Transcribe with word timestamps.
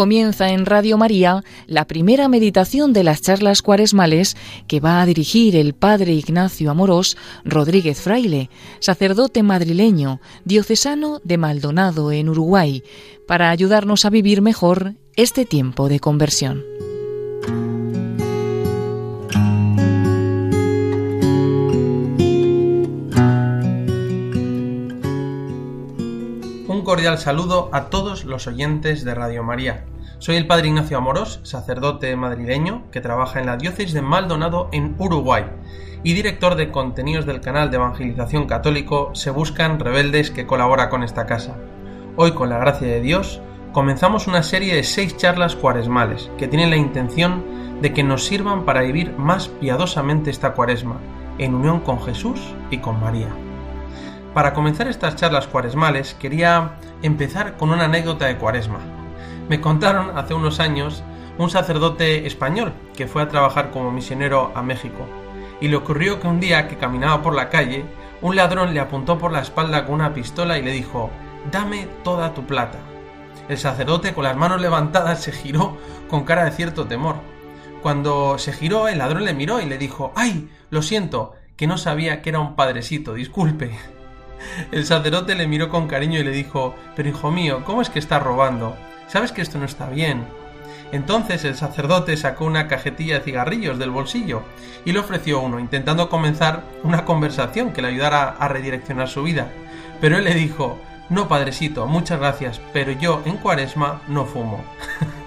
comienza 0.00 0.48
en 0.48 0.64
Radio 0.64 0.96
María 0.96 1.44
la 1.66 1.86
primera 1.86 2.26
meditación 2.26 2.94
de 2.94 3.04
las 3.04 3.20
charlas 3.20 3.60
cuaresmales 3.60 4.34
que 4.66 4.80
va 4.80 5.02
a 5.02 5.04
dirigir 5.04 5.56
el 5.56 5.74
Padre 5.74 6.14
Ignacio 6.14 6.70
Amorós 6.70 7.18
Rodríguez 7.44 8.00
Fraile, 8.00 8.48
sacerdote 8.78 9.42
madrileño, 9.42 10.22
diocesano 10.46 11.20
de 11.22 11.36
Maldonado 11.36 12.12
en 12.12 12.30
Uruguay, 12.30 12.82
para 13.28 13.50
ayudarnos 13.50 14.06
a 14.06 14.08
vivir 14.08 14.40
mejor 14.40 14.94
este 15.16 15.44
tiempo 15.44 15.90
de 15.90 16.00
conversión. 16.00 16.64
Un 26.68 26.80
cordial 26.84 27.18
saludo 27.18 27.68
a 27.74 27.90
todos 27.90 28.24
los 28.24 28.46
oyentes 28.46 29.04
de 29.04 29.14
Radio 29.14 29.42
María. 29.42 29.89
Soy 30.20 30.36
el 30.36 30.46
Padre 30.46 30.68
Ignacio 30.68 30.98
Amorós, 30.98 31.40
sacerdote 31.44 32.14
madrileño 32.14 32.90
que 32.92 33.00
trabaja 33.00 33.40
en 33.40 33.46
la 33.46 33.56
diócesis 33.56 33.94
de 33.94 34.02
Maldonado 34.02 34.68
en 34.70 34.94
Uruguay 34.98 35.46
y 36.02 36.12
director 36.12 36.56
de 36.56 36.70
contenidos 36.70 37.24
del 37.24 37.40
canal 37.40 37.70
de 37.70 37.78
evangelización 37.78 38.46
católico 38.46 39.12
Se 39.14 39.30
Buscan 39.30 39.80
Rebeldes 39.80 40.30
que 40.30 40.46
colabora 40.46 40.90
con 40.90 41.02
esta 41.02 41.24
casa. 41.24 41.56
Hoy, 42.16 42.32
con 42.32 42.50
la 42.50 42.58
gracia 42.58 42.86
de 42.86 43.00
Dios, 43.00 43.40
comenzamos 43.72 44.26
una 44.26 44.42
serie 44.42 44.74
de 44.74 44.84
seis 44.84 45.16
charlas 45.16 45.56
cuaresmales 45.56 46.30
que 46.36 46.48
tienen 46.48 46.68
la 46.68 46.76
intención 46.76 47.80
de 47.80 47.94
que 47.94 48.02
nos 48.02 48.26
sirvan 48.26 48.66
para 48.66 48.82
vivir 48.82 49.16
más 49.16 49.48
piadosamente 49.48 50.28
esta 50.28 50.52
cuaresma, 50.52 51.00
en 51.38 51.54
unión 51.54 51.80
con 51.80 51.98
Jesús 51.98 52.38
y 52.70 52.76
con 52.76 53.00
María. 53.00 53.30
Para 54.34 54.52
comenzar 54.52 54.86
estas 54.86 55.16
charlas 55.16 55.46
cuaresmales 55.46 56.12
quería 56.12 56.72
empezar 57.00 57.56
con 57.56 57.70
una 57.70 57.86
anécdota 57.86 58.26
de 58.26 58.36
cuaresma, 58.36 58.99
me 59.50 59.60
contaron 59.60 60.16
hace 60.16 60.32
unos 60.32 60.60
años 60.60 61.02
un 61.36 61.50
sacerdote 61.50 62.24
español 62.24 62.72
que 62.96 63.08
fue 63.08 63.20
a 63.20 63.26
trabajar 63.26 63.72
como 63.72 63.90
misionero 63.90 64.52
a 64.54 64.62
México. 64.62 65.04
Y 65.60 65.66
le 65.66 65.74
ocurrió 65.74 66.20
que 66.20 66.28
un 66.28 66.38
día 66.38 66.68
que 66.68 66.76
caminaba 66.76 67.20
por 67.20 67.34
la 67.34 67.48
calle, 67.48 67.84
un 68.22 68.36
ladrón 68.36 68.72
le 68.72 68.78
apuntó 68.78 69.18
por 69.18 69.32
la 69.32 69.40
espalda 69.40 69.86
con 69.86 69.96
una 69.96 70.14
pistola 70.14 70.56
y 70.56 70.62
le 70.62 70.70
dijo, 70.70 71.10
Dame 71.50 71.88
toda 72.04 72.32
tu 72.32 72.46
plata. 72.46 72.78
El 73.48 73.58
sacerdote 73.58 74.14
con 74.14 74.22
las 74.22 74.36
manos 74.36 74.60
levantadas 74.60 75.20
se 75.20 75.32
giró 75.32 75.76
con 76.08 76.22
cara 76.22 76.44
de 76.44 76.52
cierto 76.52 76.86
temor. 76.86 77.16
Cuando 77.82 78.38
se 78.38 78.52
giró, 78.52 78.86
el 78.86 78.98
ladrón 78.98 79.24
le 79.24 79.34
miró 79.34 79.60
y 79.60 79.66
le 79.66 79.78
dijo, 79.78 80.12
¡Ay! 80.14 80.48
Lo 80.70 80.80
siento, 80.80 81.32
que 81.56 81.66
no 81.66 81.76
sabía 81.76 82.22
que 82.22 82.30
era 82.30 82.38
un 82.38 82.54
padrecito, 82.54 83.14
disculpe. 83.14 83.72
El 84.70 84.86
sacerdote 84.86 85.34
le 85.34 85.48
miró 85.48 85.70
con 85.70 85.88
cariño 85.88 86.20
y 86.20 86.22
le 86.22 86.30
dijo, 86.30 86.76
Pero 86.94 87.08
hijo 87.08 87.32
mío, 87.32 87.64
¿cómo 87.64 87.82
es 87.82 87.90
que 87.90 87.98
estás 87.98 88.22
robando? 88.22 88.76
Sabes 89.10 89.32
que 89.32 89.42
esto 89.42 89.58
no 89.58 89.64
está 89.64 89.88
bien. 89.88 90.24
Entonces 90.92 91.44
el 91.44 91.56
sacerdote 91.56 92.16
sacó 92.16 92.44
una 92.44 92.68
cajetilla 92.68 93.18
de 93.18 93.24
cigarrillos 93.24 93.76
del 93.78 93.90
bolsillo 93.90 94.42
y 94.84 94.92
le 94.92 95.00
ofreció 95.00 95.40
uno, 95.40 95.58
intentando 95.58 96.08
comenzar 96.08 96.62
una 96.84 97.04
conversación 97.04 97.72
que 97.72 97.82
le 97.82 97.88
ayudara 97.88 98.36
a 98.38 98.46
redireccionar 98.46 99.08
su 99.08 99.24
vida. 99.24 99.48
Pero 100.00 100.16
él 100.16 100.24
le 100.24 100.34
dijo, 100.34 100.78
no 101.08 101.26
padrecito, 101.26 101.86
muchas 101.86 102.20
gracias, 102.20 102.60
pero 102.72 102.92
yo 102.92 103.20
en 103.24 103.36
cuaresma 103.36 104.00
no 104.06 104.26
fumo. 104.26 104.64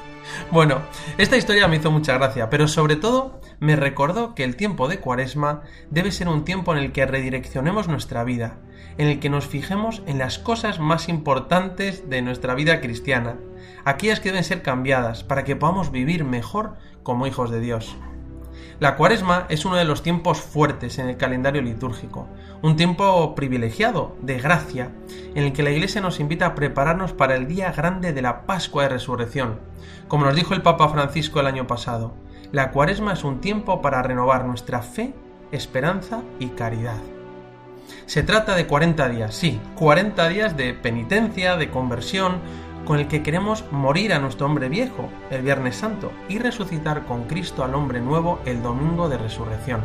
bueno, 0.51 0.81
esta 1.17 1.37
historia 1.37 1.67
me 1.67 1.77
hizo 1.77 1.91
mucha 1.91 2.13
gracia, 2.13 2.49
pero 2.49 2.67
sobre 2.67 2.95
todo 2.95 3.39
me 3.59 3.75
recordó 3.75 4.35
que 4.35 4.43
el 4.43 4.55
tiempo 4.55 4.87
de 4.87 4.99
cuaresma 4.99 5.61
debe 5.89 6.11
ser 6.11 6.27
un 6.27 6.45
tiempo 6.45 6.73
en 6.73 6.79
el 6.79 6.91
que 6.91 7.05
redireccionemos 7.05 7.87
nuestra 7.87 8.23
vida, 8.23 8.57
en 8.97 9.07
el 9.07 9.19
que 9.19 9.29
nos 9.29 9.47
fijemos 9.47 10.03
en 10.05 10.17
las 10.19 10.39
cosas 10.39 10.79
más 10.79 11.09
importantes 11.09 12.09
de 12.09 12.21
nuestra 12.21 12.55
vida 12.55 12.81
cristiana, 12.81 13.37
aquellas 13.85 14.19
que 14.19 14.29
deben 14.29 14.43
ser 14.43 14.61
cambiadas 14.61 15.23
para 15.23 15.43
que 15.43 15.55
podamos 15.55 15.91
vivir 15.91 16.23
mejor 16.23 16.75
como 17.03 17.27
hijos 17.27 17.49
de 17.51 17.59
Dios. 17.59 17.95
La 18.83 18.97
cuaresma 18.97 19.45
es 19.47 19.63
uno 19.63 19.77
de 19.77 19.85
los 19.85 20.03
tiempos 20.03 20.41
fuertes 20.41 20.99
en 20.99 21.07
el 21.07 21.15
calendario 21.15 21.61
litúrgico, 21.61 22.27
un 22.61 22.75
tiempo 22.75 23.33
privilegiado, 23.33 24.17
de 24.21 24.39
gracia, 24.39 24.91
en 25.33 25.45
el 25.45 25.53
que 25.53 25.63
la 25.63 25.69
Iglesia 25.69 26.01
nos 26.01 26.19
invita 26.19 26.47
a 26.47 26.53
prepararnos 26.53 27.13
para 27.13 27.37
el 27.37 27.47
día 27.47 27.71
grande 27.71 28.11
de 28.11 28.21
la 28.21 28.45
Pascua 28.45 28.83
de 28.83 28.89
Resurrección. 28.89 29.61
Como 30.09 30.25
nos 30.25 30.35
dijo 30.35 30.53
el 30.53 30.63
Papa 30.63 30.89
Francisco 30.89 31.39
el 31.39 31.47
año 31.47 31.65
pasado, 31.65 32.13
la 32.51 32.71
cuaresma 32.71 33.13
es 33.13 33.23
un 33.23 33.39
tiempo 33.39 33.81
para 33.81 34.03
renovar 34.03 34.43
nuestra 34.43 34.81
fe, 34.81 35.13
esperanza 35.53 36.21
y 36.37 36.47
caridad. 36.47 36.99
Se 38.05 38.21
trata 38.21 38.53
de 38.53 38.67
40 38.67 39.07
días, 39.07 39.33
sí, 39.33 39.61
40 39.75 40.27
días 40.27 40.57
de 40.57 40.73
penitencia, 40.73 41.55
de 41.55 41.69
conversión, 41.69 42.41
con 42.85 42.99
el 42.99 43.07
que 43.07 43.23
queremos 43.23 43.63
morir 43.71 44.13
a 44.13 44.19
nuestro 44.19 44.45
hombre 44.45 44.69
viejo 44.69 45.09
el 45.29 45.41
Viernes 45.41 45.75
Santo 45.75 46.11
y 46.27 46.39
resucitar 46.39 47.05
con 47.05 47.23
Cristo 47.23 47.63
al 47.63 47.75
hombre 47.75 48.01
nuevo 48.01 48.39
el 48.45 48.61
domingo 48.61 49.09
de 49.09 49.17
resurrección. 49.17 49.81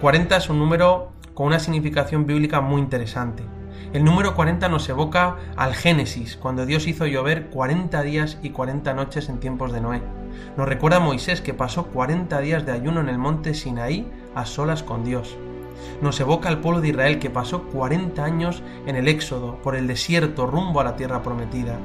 40 0.00 0.36
es 0.36 0.50
un 0.50 0.58
número 0.58 1.12
con 1.34 1.46
una 1.46 1.58
significación 1.58 2.26
bíblica 2.26 2.60
muy 2.60 2.80
interesante. 2.80 3.44
El 3.92 4.04
número 4.04 4.34
40 4.34 4.68
nos 4.68 4.88
evoca 4.88 5.36
al 5.56 5.74
Génesis, 5.74 6.36
cuando 6.36 6.64
Dios 6.64 6.86
hizo 6.86 7.06
llover 7.06 7.48
40 7.50 8.02
días 8.02 8.38
y 8.42 8.50
40 8.50 8.94
noches 8.94 9.28
en 9.28 9.40
tiempos 9.40 9.72
de 9.72 9.80
Noé. 9.80 10.02
Nos 10.56 10.68
recuerda 10.68 10.98
a 10.98 11.00
Moisés 11.00 11.40
que 11.40 11.54
pasó 11.54 11.86
40 11.86 12.38
días 12.40 12.66
de 12.66 12.72
ayuno 12.72 13.00
en 13.00 13.08
el 13.08 13.18
monte 13.18 13.54
Sinaí 13.54 14.08
a 14.34 14.46
solas 14.46 14.82
con 14.82 15.04
Dios. 15.04 15.36
Nos 16.00 16.18
evoca 16.20 16.48
al 16.48 16.60
pueblo 16.60 16.80
de 16.80 16.88
Israel 16.88 17.18
que 17.18 17.30
pasó 17.30 17.64
40 17.64 18.24
años 18.24 18.62
en 18.86 18.96
el 18.96 19.08
Éxodo 19.08 19.56
por 19.62 19.76
el 19.76 19.86
desierto 19.86 20.46
rumbo 20.46 20.80
a 20.80 20.84
la 20.84 20.96
tierra 20.96 21.22
prometida. 21.22 21.78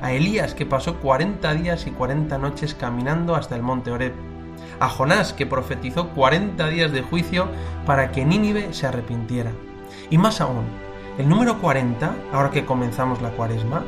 A 0.00 0.12
Elías 0.12 0.54
que 0.54 0.66
pasó 0.66 0.96
40 0.96 1.54
días 1.54 1.86
y 1.86 1.90
40 1.90 2.38
noches 2.38 2.74
caminando 2.74 3.34
hasta 3.34 3.56
el 3.56 3.62
monte 3.62 3.90
Oreb, 3.90 4.12
a 4.80 4.88
Jonás 4.88 5.32
que 5.32 5.46
profetizó 5.46 6.10
40 6.10 6.68
días 6.68 6.92
de 6.92 7.02
juicio 7.02 7.48
para 7.84 8.12
que 8.12 8.24
Nínive 8.24 8.72
se 8.72 8.86
arrepintiera. 8.86 9.52
Y 10.10 10.18
más 10.18 10.40
aún, 10.40 10.64
el 11.18 11.28
número 11.28 11.60
40, 11.60 12.14
ahora 12.32 12.50
que 12.50 12.64
comenzamos 12.64 13.20
la 13.20 13.30
cuaresma, 13.30 13.84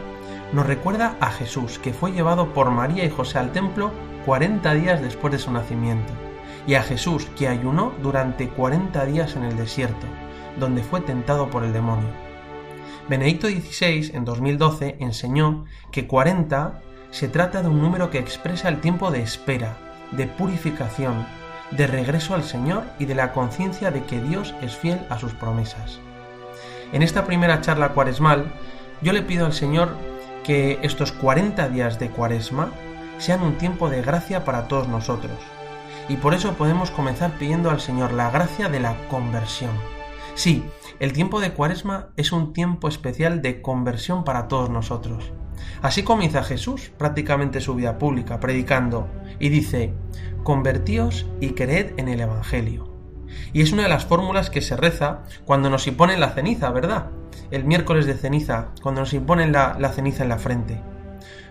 nos 0.52 0.66
recuerda 0.66 1.16
a 1.20 1.30
Jesús 1.30 1.78
que 1.78 1.92
fue 1.92 2.10
llevado 2.10 2.52
por 2.52 2.70
María 2.70 3.04
y 3.04 3.10
José 3.10 3.38
al 3.38 3.52
templo 3.52 3.92
40 4.26 4.74
días 4.74 5.00
después 5.00 5.32
de 5.32 5.38
su 5.38 5.52
nacimiento, 5.52 6.12
y 6.66 6.74
a 6.74 6.82
Jesús 6.82 7.26
que 7.36 7.48
ayunó 7.48 7.92
durante 8.02 8.48
40 8.48 9.04
días 9.06 9.36
en 9.36 9.44
el 9.44 9.56
desierto, 9.56 10.06
donde 10.58 10.82
fue 10.82 11.00
tentado 11.00 11.50
por 11.50 11.64
el 11.64 11.72
demonio. 11.72 12.08
Benedicto 13.08 13.48
XVI 13.48 14.12
en 14.14 14.24
2012 14.24 14.96
enseñó 15.00 15.64
que 15.90 16.06
40 16.06 16.80
se 17.10 17.28
trata 17.28 17.62
de 17.62 17.68
un 17.68 17.80
número 17.80 18.10
que 18.10 18.18
expresa 18.18 18.68
el 18.68 18.80
tiempo 18.80 19.10
de 19.10 19.20
espera, 19.20 19.76
de 20.12 20.26
purificación, 20.26 21.26
de 21.72 21.86
regreso 21.86 22.34
al 22.34 22.44
Señor 22.44 22.84
y 22.98 23.04
de 23.04 23.14
la 23.14 23.32
conciencia 23.32 23.90
de 23.90 24.04
que 24.04 24.20
Dios 24.20 24.54
es 24.60 24.76
fiel 24.76 25.00
a 25.08 25.18
sus 25.18 25.32
promesas. 25.34 26.00
En 26.92 27.02
esta 27.02 27.24
primera 27.24 27.60
charla 27.60 27.90
cuaresmal, 27.90 28.52
yo 29.02 29.12
le 29.12 29.22
pido 29.22 29.46
al 29.46 29.52
Señor 29.52 29.96
que 30.44 30.78
estos 30.82 31.12
40 31.12 31.68
días 31.68 31.98
de 31.98 32.10
cuaresma 32.10 32.70
sean 33.18 33.42
un 33.42 33.58
tiempo 33.58 33.90
de 33.90 34.02
gracia 34.02 34.44
para 34.44 34.66
todos 34.68 34.88
nosotros. 34.88 35.38
Y 36.10 36.16
por 36.16 36.34
eso 36.34 36.54
podemos 36.54 36.90
comenzar 36.90 37.38
pidiendo 37.38 37.70
al 37.70 37.80
Señor 37.80 38.12
la 38.12 38.32
gracia 38.32 38.68
de 38.68 38.80
la 38.80 38.96
conversión. 39.06 39.70
Sí, 40.34 40.64
el 40.98 41.12
tiempo 41.12 41.40
de 41.40 41.52
Cuaresma 41.52 42.08
es 42.16 42.32
un 42.32 42.52
tiempo 42.52 42.88
especial 42.88 43.42
de 43.42 43.62
conversión 43.62 44.24
para 44.24 44.48
todos 44.48 44.70
nosotros. 44.70 45.32
Así 45.82 46.02
comienza 46.02 46.42
Jesús 46.42 46.90
prácticamente 46.98 47.60
su 47.60 47.76
vida 47.76 47.96
pública, 47.96 48.40
predicando, 48.40 49.06
y 49.38 49.50
dice, 49.50 49.94
convertíos 50.42 51.26
y 51.40 51.50
creed 51.50 51.92
en 51.96 52.08
el 52.08 52.18
Evangelio. 52.18 52.92
Y 53.52 53.62
es 53.62 53.70
una 53.70 53.84
de 53.84 53.88
las 53.88 54.04
fórmulas 54.04 54.50
que 54.50 54.62
se 54.62 54.76
reza 54.76 55.22
cuando 55.44 55.70
nos 55.70 55.86
imponen 55.86 56.18
la 56.18 56.30
ceniza, 56.30 56.72
¿verdad? 56.72 57.10
El 57.52 57.62
miércoles 57.62 58.06
de 58.06 58.14
ceniza, 58.14 58.70
cuando 58.82 59.02
nos 59.02 59.12
imponen 59.12 59.52
la, 59.52 59.76
la 59.78 59.90
ceniza 59.90 60.24
en 60.24 60.30
la 60.30 60.38
frente. 60.38 60.82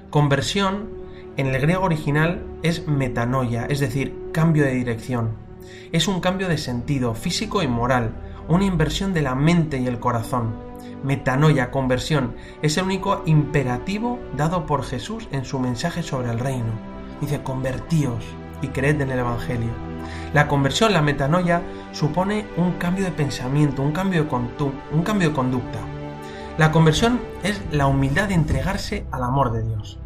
Conversión, 0.10 0.99
en 1.40 1.48
el 1.48 1.62
griego 1.62 1.86
original, 1.86 2.44
es 2.64 2.86
metanoia, 2.86 3.66
es 3.68 3.80
decir, 3.80 4.14
cambio 4.34 4.66
de 4.66 4.74
dirección. 4.74 5.38
Es 5.94 6.10
un 6.10 6.20
cambio 6.20 6.50
de 6.50 6.58
sentido 6.58 7.14
físico 7.14 7.64
y 7.64 7.68
moral, 7.70 8.12
una 8.50 8.66
inversión 8.66 9.14
de 9.14 9.22
la 9.22 9.36
mente 9.36 9.78
y 9.78 9.88
el 9.88 10.02
corazón. 10.02 10.54
Metanoia, 11.02 11.72
conversión, 11.72 12.36
es 12.62 12.78
el 12.78 12.84
único 12.84 13.24
imperativo 13.26 14.20
dado 14.36 14.66
por 14.66 14.84
Jesús 14.84 15.30
en 15.32 15.46
su 15.46 15.60
mensaje 15.60 16.04
sobre 16.04 16.30
el 16.30 16.40
reino. 16.40 16.74
Dice, 17.22 17.42
convertíos 17.42 18.26
y 18.62 18.68
creed 18.68 19.00
en 19.00 19.12
el 19.12 19.20
Evangelio. 19.20 19.72
La 20.34 20.50
conversión, 20.50 20.92
la 20.92 21.02
metanoia, 21.02 21.62
supone 21.94 22.48
un 22.58 22.74
cambio 22.74 23.06
de 23.06 23.12
pensamiento, 23.12 23.82
un 23.82 23.94
cambio 23.94 24.26
de, 24.26 24.30
un 24.92 25.04
cambio 25.04 25.30
de 25.30 25.36
conducta. 25.36 25.80
La 26.58 26.74
conversión 26.74 27.22
es 27.44 27.62
la 27.72 27.88
humildad 27.88 28.28
de 28.28 28.34
entregarse 28.34 29.06
al 29.10 29.24
amor 29.24 29.54
de 29.54 29.64
Dios. 29.64 30.00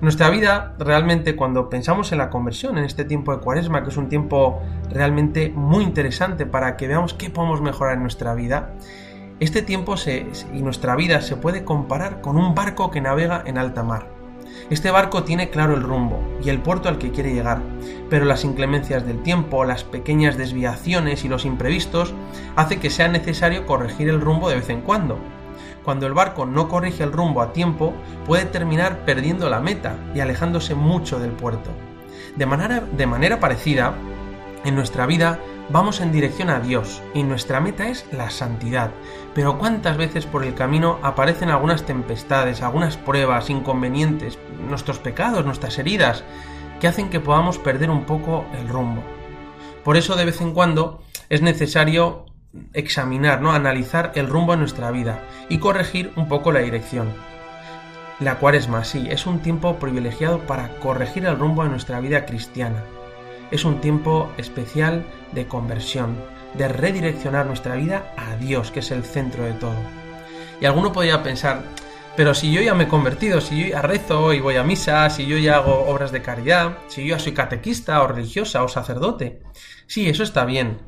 Nuestra 0.00 0.30
vida 0.30 0.74
realmente 0.78 1.36
cuando 1.36 1.68
pensamos 1.68 2.12
en 2.12 2.18
la 2.18 2.30
conversión, 2.30 2.78
en 2.78 2.84
este 2.84 3.04
tiempo 3.04 3.34
de 3.34 3.40
cuaresma, 3.40 3.82
que 3.82 3.90
es 3.90 3.96
un 3.96 4.08
tiempo 4.08 4.60
realmente 4.90 5.50
muy 5.54 5.84
interesante 5.84 6.46
para 6.46 6.76
que 6.76 6.88
veamos 6.88 7.14
qué 7.14 7.30
podemos 7.30 7.60
mejorar 7.60 7.94
en 7.94 8.02
nuestra 8.02 8.34
vida, 8.34 8.74
este 9.40 9.62
tiempo 9.62 9.94
y 10.52 10.62
nuestra 10.62 10.96
vida 10.96 11.22
se 11.22 11.34
puede 11.34 11.64
comparar 11.64 12.20
con 12.20 12.36
un 12.36 12.54
barco 12.54 12.90
que 12.90 13.00
navega 13.00 13.42
en 13.46 13.56
alta 13.56 13.82
mar. 13.82 14.20
Este 14.68 14.90
barco 14.90 15.24
tiene 15.24 15.48
claro 15.50 15.74
el 15.74 15.82
rumbo 15.82 16.22
y 16.44 16.50
el 16.50 16.60
puerto 16.60 16.88
al 16.88 16.98
que 16.98 17.10
quiere 17.10 17.32
llegar, 17.32 17.62
pero 18.10 18.26
las 18.26 18.44
inclemencias 18.44 19.06
del 19.06 19.22
tiempo, 19.22 19.64
las 19.64 19.82
pequeñas 19.82 20.36
desviaciones 20.36 21.24
y 21.24 21.28
los 21.28 21.44
imprevistos 21.46 22.14
hace 22.54 22.78
que 22.78 22.90
sea 22.90 23.08
necesario 23.08 23.66
corregir 23.66 24.08
el 24.08 24.20
rumbo 24.20 24.48
de 24.48 24.56
vez 24.56 24.68
en 24.68 24.82
cuando. 24.82 25.18
Cuando 25.84 26.06
el 26.06 26.14
barco 26.14 26.46
no 26.46 26.68
corrige 26.68 27.02
el 27.02 27.12
rumbo 27.12 27.40
a 27.42 27.52
tiempo, 27.52 27.94
puede 28.26 28.44
terminar 28.44 29.04
perdiendo 29.04 29.48
la 29.48 29.60
meta 29.60 29.96
y 30.14 30.20
alejándose 30.20 30.74
mucho 30.74 31.18
del 31.18 31.32
puerto. 31.32 31.70
De 32.36 32.46
manera, 32.46 32.80
de 32.80 33.06
manera 33.06 33.40
parecida, 33.40 33.94
en 34.64 34.74
nuestra 34.74 35.06
vida 35.06 35.38
vamos 35.70 36.00
en 36.00 36.12
dirección 36.12 36.50
a 36.50 36.60
Dios 36.60 37.00
y 37.14 37.22
nuestra 37.22 37.60
meta 37.60 37.88
es 37.88 38.04
la 38.12 38.30
santidad. 38.30 38.90
Pero 39.34 39.58
cuántas 39.58 39.96
veces 39.96 40.26
por 40.26 40.44
el 40.44 40.54
camino 40.54 40.98
aparecen 41.02 41.48
algunas 41.48 41.84
tempestades, 41.84 42.60
algunas 42.60 42.96
pruebas, 42.96 43.48
inconvenientes, 43.48 44.38
nuestros 44.68 44.98
pecados, 44.98 45.44
nuestras 45.46 45.78
heridas, 45.78 46.24
que 46.80 46.88
hacen 46.88 47.08
que 47.08 47.20
podamos 47.20 47.58
perder 47.58 47.90
un 47.90 48.04
poco 48.04 48.44
el 48.58 48.68
rumbo. 48.68 49.02
Por 49.84 49.96
eso 49.96 50.16
de 50.16 50.24
vez 50.24 50.40
en 50.40 50.52
cuando 50.52 51.02
es 51.28 51.40
necesario 51.42 52.26
examinar, 52.72 53.40
¿no? 53.40 53.52
analizar 53.52 54.12
el 54.14 54.28
rumbo 54.28 54.52
de 54.52 54.58
nuestra 54.58 54.90
vida 54.90 55.22
y 55.48 55.58
corregir 55.58 56.12
un 56.16 56.28
poco 56.28 56.52
la 56.52 56.60
dirección. 56.60 57.12
La 58.18 58.36
cuaresma, 58.36 58.84
sí, 58.84 59.06
es 59.10 59.26
un 59.26 59.40
tiempo 59.40 59.78
privilegiado 59.78 60.40
para 60.40 60.68
corregir 60.80 61.24
el 61.26 61.38
rumbo 61.38 61.62
de 61.62 61.70
nuestra 61.70 62.00
vida 62.00 62.26
cristiana 62.26 62.82
es 63.50 63.64
un 63.64 63.80
tiempo 63.80 64.32
especial 64.36 65.04
de 65.32 65.46
conversión, 65.46 66.16
de 66.54 66.68
redireccionar 66.68 67.46
nuestra 67.46 67.74
vida 67.74 68.12
a 68.16 68.36
Dios, 68.36 68.70
que 68.70 68.80
es 68.80 68.90
el 68.90 69.04
centro 69.04 69.44
de 69.44 69.52
todo. 69.52 69.76
Y 70.60 70.66
alguno 70.66 70.92
podría 70.92 71.22
pensar, 71.22 71.62
pero 72.16 72.34
si 72.34 72.52
yo 72.52 72.60
ya 72.60 72.74
me 72.74 72.84
he 72.84 72.88
convertido, 72.88 73.40
si 73.40 73.60
yo 73.60 73.66
ya 73.68 73.82
rezo 73.82 74.32
y 74.32 74.40
voy 74.40 74.56
a 74.56 74.62
misa, 74.62 75.08
si 75.10 75.26
yo 75.26 75.36
ya 75.36 75.56
hago 75.56 75.86
obras 75.86 76.12
de 76.12 76.22
caridad, 76.22 76.78
si 76.88 77.02
yo 77.02 77.16
ya 77.16 77.18
soy 77.18 77.32
catequista 77.32 78.02
o 78.02 78.08
religiosa 78.08 78.62
o 78.62 78.68
sacerdote, 78.68 79.42
sí, 79.86 80.08
eso 80.08 80.22
está 80.22 80.44
bien, 80.44 80.78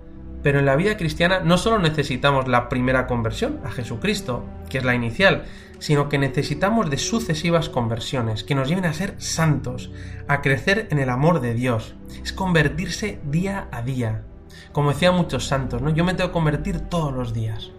pero 0.42 0.58
en 0.58 0.66
la 0.66 0.76
vida 0.76 0.96
cristiana 0.96 1.40
no 1.40 1.56
solo 1.58 1.78
necesitamos 1.78 2.48
la 2.48 2.68
primera 2.68 3.06
conversión 3.06 3.60
a 3.64 3.70
Jesucristo, 3.70 4.44
que 4.68 4.78
es 4.78 4.84
la 4.84 4.94
inicial, 4.94 5.44
sino 5.78 6.08
que 6.08 6.18
necesitamos 6.18 6.90
de 6.90 6.98
sucesivas 6.98 7.68
conversiones 7.68 8.44
que 8.44 8.54
nos 8.54 8.68
lleven 8.68 8.84
a 8.84 8.92
ser 8.92 9.14
santos, 9.18 9.90
a 10.28 10.40
crecer 10.40 10.86
en 10.90 10.98
el 10.98 11.10
amor 11.10 11.40
de 11.40 11.54
Dios. 11.54 11.94
Es 12.22 12.32
convertirse 12.32 13.20
día 13.24 13.68
a 13.72 13.82
día. 13.82 14.22
Como 14.72 14.92
decían 14.92 15.16
muchos 15.16 15.46
santos, 15.46 15.82
¿no? 15.82 15.90
Yo 15.90 16.04
me 16.04 16.14
tengo 16.14 16.30
que 16.30 16.34
convertir 16.34 16.80
todos 16.80 17.12
los 17.12 17.32
días. 17.32 17.70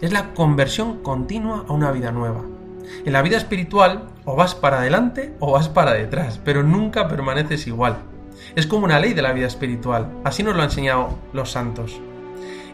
Es 0.00 0.12
la 0.12 0.34
conversión 0.34 1.02
continua 1.02 1.64
a 1.68 1.72
una 1.72 1.90
vida 1.92 2.12
nueva. 2.12 2.42
En 3.04 3.12
la 3.12 3.22
vida 3.22 3.36
espiritual 3.36 4.08
o 4.24 4.36
vas 4.36 4.54
para 4.54 4.78
adelante 4.78 5.34
o 5.40 5.52
vas 5.52 5.68
para 5.68 5.94
detrás, 5.94 6.40
pero 6.44 6.62
nunca 6.62 7.08
permaneces 7.08 7.66
igual. 7.66 7.98
Es 8.56 8.66
como 8.66 8.84
una 8.84 9.00
ley 9.00 9.14
de 9.14 9.22
la 9.22 9.32
vida 9.32 9.46
espiritual, 9.46 10.12
así 10.24 10.42
nos 10.42 10.54
lo 10.54 10.62
han 10.62 10.68
enseñado 10.68 11.18
los 11.32 11.50
santos. 11.50 12.00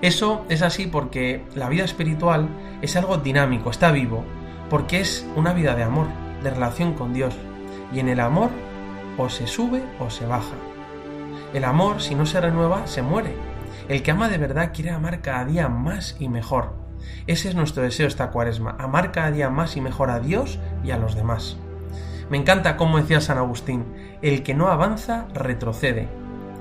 Eso 0.00 0.44
es 0.48 0.62
así 0.62 0.86
porque 0.86 1.44
la 1.54 1.68
vida 1.68 1.84
espiritual 1.84 2.48
es 2.82 2.94
algo 2.96 3.16
dinámico, 3.16 3.70
está 3.70 3.90
vivo, 3.90 4.24
porque 4.70 5.00
es 5.00 5.26
una 5.34 5.52
vida 5.52 5.74
de 5.74 5.82
amor, 5.82 6.06
de 6.42 6.50
relación 6.50 6.94
con 6.94 7.12
Dios. 7.12 7.34
Y 7.92 8.00
en 8.00 8.08
el 8.08 8.20
amor 8.20 8.50
o 9.16 9.28
se 9.28 9.46
sube 9.46 9.82
o 9.98 10.10
se 10.10 10.26
baja. 10.26 10.54
El 11.52 11.64
amor, 11.64 12.00
si 12.00 12.14
no 12.14 12.26
se 12.26 12.40
renueva, 12.40 12.86
se 12.86 13.02
muere. 13.02 13.34
El 13.88 14.02
que 14.02 14.10
ama 14.10 14.28
de 14.28 14.38
verdad 14.38 14.72
quiere 14.72 14.90
amar 14.90 15.20
cada 15.20 15.44
día 15.44 15.68
más 15.68 16.16
y 16.20 16.28
mejor. 16.28 16.74
Ese 17.26 17.48
es 17.48 17.54
nuestro 17.54 17.82
deseo 17.82 18.06
esta 18.06 18.30
cuaresma, 18.30 18.76
amar 18.78 19.12
cada 19.12 19.30
día 19.30 19.50
más 19.50 19.76
y 19.76 19.80
mejor 19.80 20.10
a 20.10 20.20
Dios 20.20 20.58
y 20.84 20.90
a 20.90 20.98
los 20.98 21.14
demás. 21.14 21.56
Me 22.30 22.36
encanta 22.36 22.76
como 22.76 22.98
decía 22.98 23.20
San 23.20 23.38
Agustín, 23.38 23.84
el 24.22 24.42
que 24.42 24.54
no 24.54 24.68
avanza 24.68 25.26
retrocede. 25.34 26.08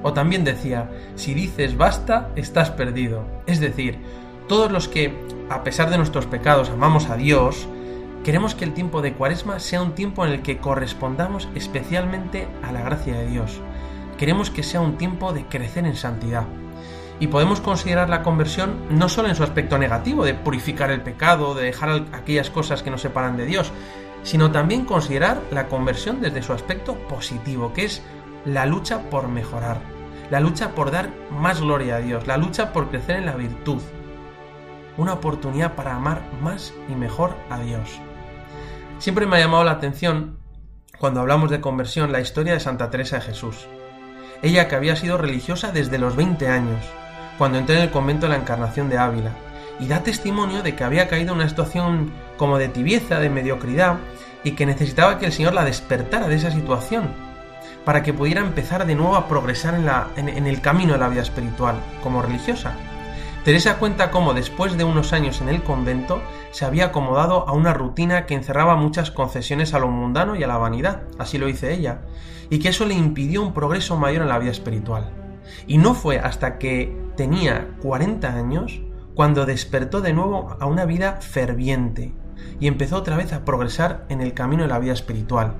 O 0.03 0.13
también 0.13 0.43
decía, 0.43 0.89
si 1.15 1.33
dices 1.33 1.77
basta, 1.77 2.29
estás 2.35 2.71
perdido. 2.71 3.23
Es 3.47 3.59
decir, 3.59 3.99
todos 4.47 4.71
los 4.71 4.87
que, 4.87 5.13
a 5.49 5.63
pesar 5.63 5.89
de 5.89 5.97
nuestros 5.97 6.25
pecados, 6.25 6.69
amamos 6.69 7.09
a 7.09 7.17
Dios, 7.17 7.67
Queremos 8.27 8.55
que 8.55 8.65
el 8.65 8.73
tiempo 8.73 9.01
de 9.01 9.13
Cuaresma 9.13 9.57
sea 9.57 9.81
un 9.81 9.95
tiempo 9.95 10.25
en 10.25 10.33
el 10.33 10.41
que 10.41 10.57
correspondamos 10.57 11.47
especialmente 11.55 12.45
a 12.61 12.73
la 12.73 12.81
gracia 12.81 13.17
de 13.17 13.25
Dios. 13.25 13.61
Queremos 14.17 14.49
que 14.49 14.63
sea 14.63 14.81
un 14.81 14.97
tiempo 14.97 15.31
de 15.31 15.45
crecer 15.45 15.85
en 15.85 15.95
santidad. 15.95 16.43
Y 17.21 17.27
podemos 17.27 17.61
considerar 17.61 18.09
la 18.09 18.23
conversión 18.23 18.81
no 18.89 19.07
solo 19.07 19.29
en 19.29 19.35
su 19.35 19.43
aspecto 19.43 19.77
negativo, 19.77 20.25
de 20.25 20.33
purificar 20.33 20.91
el 20.91 20.99
pecado, 20.99 21.55
de 21.55 21.63
dejar 21.63 22.03
aquellas 22.11 22.49
cosas 22.49 22.83
que 22.83 22.91
nos 22.91 22.99
separan 22.99 23.37
de 23.37 23.45
Dios, 23.45 23.71
sino 24.23 24.51
también 24.51 24.85
considerar 24.85 25.41
la 25.51 25.67
conversión 25.67 26.21
desde 26.21 26.43
su 26.43 26.53
aspecto 26.53 26.95
positivo, 27.07 27.73
que 27.73 27.85
es 27.85 28.01
la 28.45 28.65
lucha 28.65 29.09
por 29.09 29.27
mejorar, 29.27 29.79
la 30.29 30.39
lucha 30.39 30.75
por 30.75 30.91
dar 30.91 31.11
más 31.31 31.61
gloria 31.61 31.97
a 31.97 31.99
Dios, 31.99 32.27
la 32.27 32.37
lucha 32.37 32.73
por 32.73 32.89
crecer 32.89 33.17
en 33.17 33.25
la 33.25 33.35
virtud, 33.35 33.81
una 34.97 35.13
oportunidad 35.13 35.75
para 35.75 35.95
amar 35.95 36.23
más 36.41 36.73
y 36.89 36.95
mejor 36.95 37.35
a 37.49 37.59
Dios. 37.59 37.99
Siempre 38.99 39.25
me 39.25 39.37
ha 39.37 39.39
llamado 39.39 39.63
la 39.63 39.71
atención, 39.71 40.39
cuando 40.97 41.19
hablamos 41.19 41.51
de 41.51 41.61
conversión, 41.61 42.11
la 42.11 42.19
historia 42.19 42.53
de 42.53 42.59
Santa 42.59 42.89
Teresa 42.89 43.17
de 43.17 43.21
Jesús. 43.23 43.67
Ella 44.41 44.67
que 44.67 44.75
había 44.75 44.95
sido 44.95 45.17
religiosa 45.17 45.71
desde 45.71 45.99
los 45.99 46.15
20 46.15 46.47
años, 46.47 46.83
cuando 47.37 47.59
entró 47.59 47.75
en 47.75 47.83
el 47.83 47.91
convento 47.91 48.25
de 48.25 48.31
la 48.31 48.39
Encarnación 48.39 48.89
de 48.89 48.97
Ávila, 48.97 49.31
y 49.79 49.87
da 49.87 50.03
testimonio 50.03 50.63
de 50.63 50.75
que 50.75 50.83
había 50.83 51.07
caído 51.07 51.33
en 51.33 51.39
una 51.39 51.49
situación 51.49 52.11
como 52.37 52.57
de 52.57 52.69
tibieza, 52.69 53.19
de 53.19 53.29
mediocridad, 53.29 53.97
y 54.43 54.51
que 54.51 54.65
necesitaba 54.65 55.19
que 55.19 55.25
el 55.25 55.31
Señor 55.31 55.53
la 55.53 55.65
despertara 55.65 56.27
de 56.27 56.35
esa 56.35 56.51
situación, 56.51 57.09
para 57.85 58.03
que 58.03 58.13
pudiera 58.13 58.41
empezar 58.41 58.85
de 58.85 58.95
nuevo 58.95 59.15
a 59.15 59.27
progresar 59.27 59.73
en, 59.73 59.85
la, 59.85 60.07
en 60.15 60.47
el 60.47 60.61
camino 60.61 60.93
de 60.93 60.99
la 60.99 61.09
vida 61.09 61.21
espiritual, 61.21 61.75
como 62.01 62.21
religiosa. 62.21 62.73
Teresa 63.47 63.77
cuenta 63.77 64.11
cómo 64.11 64.33
después 64.33 64.77
de 64.77 64.83
unos 64.83 65.13
años 65.13 65.39
en 65.39 65.47
el 65.47 65.63
convento 65.63 66.21
se 66.51 66.65
había 66.65 66.87
acomodado 66.87 67.47
a 67.47 67.53
una 67.53 67.73
rutina 67.73 68.25
que 68.25 68.33
encerraba 68.33 68.75
muchas 68.75 69.09
concesiones 69.09 69.73
a 69.73 69.79
lo 69.79 69.87
mundano 69.87 70.35
y 70.35 70.43
a 70.43 70.47
la 70.47 70.57
vanidad, 70.57 71.03
así 71.17 71.37
lo 71.37 71.45
dice 71.45 71.73
ella, 71.73 72.01
y 72.49 72.59
que 72.59 72.67
eso 72.67 72.85
le 72.85 72.93
impidió 72.93 73.41
un 73.41 73.53
progreso 73.53 73.95
mayor 73.95 74.23
en 74.23 74.27
la 74.27 74.39
vida 74.39 74.51
espiritual. 74.51 75.13
Y 75.65 75.77
no 75.77 75.93
fue 75.93 76.19
hasta 76.19 76.57
que 76.57 76.93
tenía 77.15 77.69
40 77.81 78.27
años 78.27 78.81
cuando 79.17 79.47
despertó 79.47 80.01
de 80.01 80.13
nuevo 80.13 80.55
a 80.59 80.67
una 80.67 80.85
vida 80.85 81.17
ferviente 81.21 82.13
y 82.59 82.67
empezó 82.67 82.97
otra 82.97 83.17
vez 83.17 83.33
a 83.33 83.45
progresar 83.45 84.05
en 84.09 84.21
el 84.21 84.35
camino 84.35 84.61
de 84.61 84.69
la 84.69 84.77
vida 84.77 84.93
espiritual. 84.93 85.55